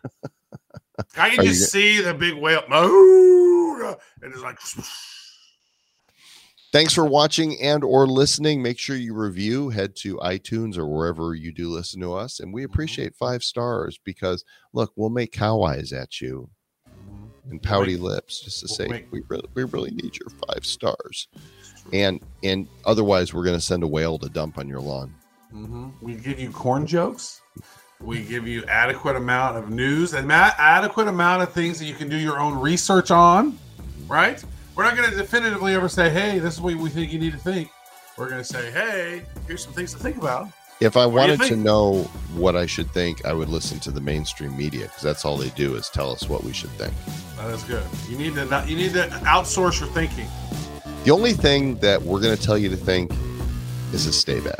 I 1.18 1.30
can 1.30 1.42
Are 1.42 1.44
just 1.44 1.72
see 1.72 2.02
the 2.02 2.14
big 2.14 2.36
whale. 2.36 2.64
Oh, 2.72 3.96
and 4.22 4.34
it's 4.34 4.42
like. 4.42 4.58
Thanks 6.72 6.94
for 6.94 7.06
watching 7.06 7.62
and 7.62 7.84
or 7.86 8.06
listening. 8.08 8.62
Make 8.62 8.80
sure 8.80 8.98
you 8.98 9.14
review. 9.14 9.70
Head 9.70 9.96
to 9.98 10.18
iTunes 10.18 10.78
or 10.78 10.88
wherever 10.88 11.34
you 11.34 11.54
do 11.54 11.70
listen 11.70 12.02
to 12.02 12.14
us, 12.14 12.40
and 12.40 12.54
we 12.54 12.64
appreciate 12.64 13.16
five 13.16 13.44
stars 13.44 13.98
because 14.04 14.44
look, 14.74 14.92
we'll 14.96 15.10
make 15.10 15.32
cow 15.32 15.62
eyes 15.62 15.94
at 15.94 16.20
you 16.20 16.50
and 17.50 17.62
pouty 17.62 17.98
lips 17.98 18.42
just 18.42 18.60
to 18.62 18.68
say 18.68 19.06
we 19.12 19.22
really, 19.28 19.48
we 19.54 19.64
really 19.64 19.92
need 19.92 20.18
your 20.18 20.30
five 20.48 20.66
stars. 20.66 21.28
And 21.94 22.20
and 22.44 22.68
otherwise, 22.86 23.34
we're 23.34 23.44
going 23.44 23.58
to 23.58 23.62
send 23.66 23.84
a 23.84 23.88
whale 23.88 24.18
to 24.20 24.30
dump 24.30 24.58
on 24.58 24.68
your 24.68 24.80
lawn. 24.80 25.14
Mhm. 25.54 25.94
We 26.02 26.16
give 26.16 26.40
you 26.40 26.50
corn 26.50 26.88
jokes. 26.88 27.42
We 28.02 28.24
give 28.24 28.48
you 28.48 28.64
adequate 28.66 29.16
amount 29.16 29.58
of 29.58 29.70
news 29.70 30.14
and 30.14 30.28
ma- 30.28 30.52
adequate 30.58 31.08
amount 31.08 31.44
of 31.44 31.54
things 31.54 31.80
that 31.80 31.86
you 31.86 31.94
can 31.94 32.10
do 32.10 32.18
your 32.18 32.40
own 32.40 32.60
research 32.60 33.12
on. 33.12 33.58
Right? 34.08 34.44
We're 34.76 34.84
not 34.84 34.98
going 34.98 35.10
to 35.10 35.16
definitively 35.16 35.74
ever 35.74 35.88
say, 35.88 36.10
"Hey, 36.10 36.40
this 36.40 36.56
is 36.56 36.62
what 36.62 36.76
we 36.76 36.90
think 36.90 37.14
you 37.14 37.20
need 37.20 37.32
to 37.34 37.40
think." 37.40 37.70
We're 38.18 38.30
going 38.30 38.42
to 38.42 38.48
say, 38.48 38.72
"Hey, 38.72 39.24
here's 39.48 39.64
some 39.64 39.74
things 39.74 39.94
to 39.94 40.00
think 40.00 40.18
about." 40.18 40.50
If 40.82 40.98
I 40.98 41.06
wanted 41.06 41.40
to 41.44 41.56
know 41.56 42.04
what 42.34 42.58
I 42.58 42.66
should 42.66 42.92
think, 42.92 43.26
I 43.26 43.32
would 43.32 43.48
listen 43.48 43.80
to 43.80 43.92
the 43.92 44.02
mainstream 44.02 44.58
media 44.58 44.84
because 44.84 45.04
that's 45.04 45.24
all 45.24 45.38
they 45.38 45.50
do 45.52 45.76
is 45.76 45.90
tell 45.90 46.12
us 46.12 46.28
what 46.28 46.44
we 46.44 46.52
should 46.52 46.70
think. 46.72 46.94
That 47.38 47.50
is 47.52 47.64
good. 47.64 47.84
You 48.10 48.18
need 48.18 48.36
to 48.36 48.46
not, 48.46 48.68
you 48.68 48.76
need 48.76 48.92
to 48.94 49.08
outsource 49.24 49.80
your 49.80 49.90
thinking. 49.90 50.28
The 51.06 51.12
only 51.12 51.32
thing 51.32 51.76
that 51.78 52.02
we're 52.02 52.20
going 52.20 52.36
to 52.36 52.42
tell 52.42 52.58
you 52.58 52.68
to 52.70 52.76
think 52.76 53.12
is 53.94 54.06
to 54.06 54.12
stay 54.12 54.42
bad. 54.42 54.60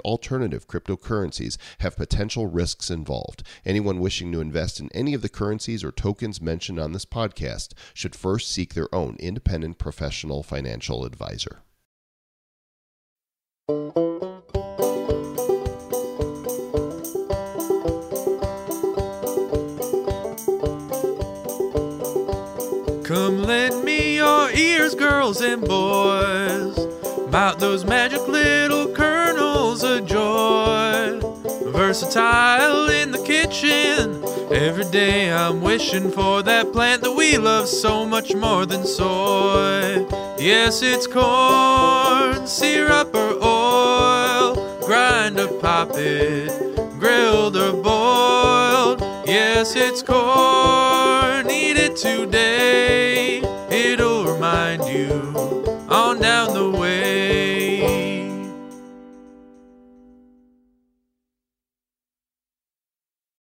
alternative 0.00 0.66
cryptocurrencies 0.66 1.56
have 1.78 1.96
potential 1.96 2.46
risks 2.46 2.90
involved. 2.90 3.42
Anyone 3.64 4.00
wishing 4.00 4.32
to 4.32 4.40
invest 4.40 4.80
in 4.80 4.90
any 4.92 5.14
of 5.14 5.22
the 5.22 5.28
currencies 5.28 5.84
or 5.84 5.92
tokens 5.92 6.40
mentioned 6.40 6.78
on 6.78 6.92
this 6.92 7.04
podcast 7.04 7.72
should 7.94 8.14
first 8.14 8.50
seek 8.50 8.74
their 8.74 8.92
own 8.94 9.16
independent 9.18 9.78
professional 9.78 10.42
financial 10.42 11.04
advisor. 11.04 11.62
Come 23.04 23.42
lend 23.42 23.84
me 23.84 24.16
your 24.16 24.50
ears, 24.52 24.94
girls 24.94 25.40
and 25.40 25.62
boys. 25.62 26.78
Mount 27.30 27.58
those 27.58 27.84
magic 27.84 28.26
little 28.28 28.86
kernels 29.80 29.82
of 29.82 30.06
joy. 30.06 31.20
Versatile 31.70 32.90
in 32.90 33.10
the 33.10 33.22
kitchen. 33.24 34.22
Every 34.52 34.84
day 34.90 35.32
I'm 35.32 35.60
wishing 35.60 36.10
for 36.10 36.42
that 36.42 36.72
plant 36.72 37.02
that 37.02 37.12
we 37.12 37.38
love 37.38 37.68
so 37.68 38.04
much 38.06 38.34
more 38.34 38.66
than 38.66 38.84
soy. 38.84 40.06
Yes, 40.38 40.82
it's 40.82 41.06
corn, 41.06 42.46
syrup 42.46 43.14
or 43.14 43.42
oil. 43.42 44.80
Grind 44.80 45.38
or 45.38 45.48
pop 45.60 45.90
it, 45.94 46.50
grilled 46.98 47.56
or 47.56 47.72
boiled. 47.72 49.00
Yes, 49.26 49.76
it's 49.76 50.02
corn, 50.02 51.48
eat 51.50 51.76
it 51.76 51.96
today. 51.96 53.38
It'll 53.70 54.24
remind 54.24 54.84
you 54.84 55.69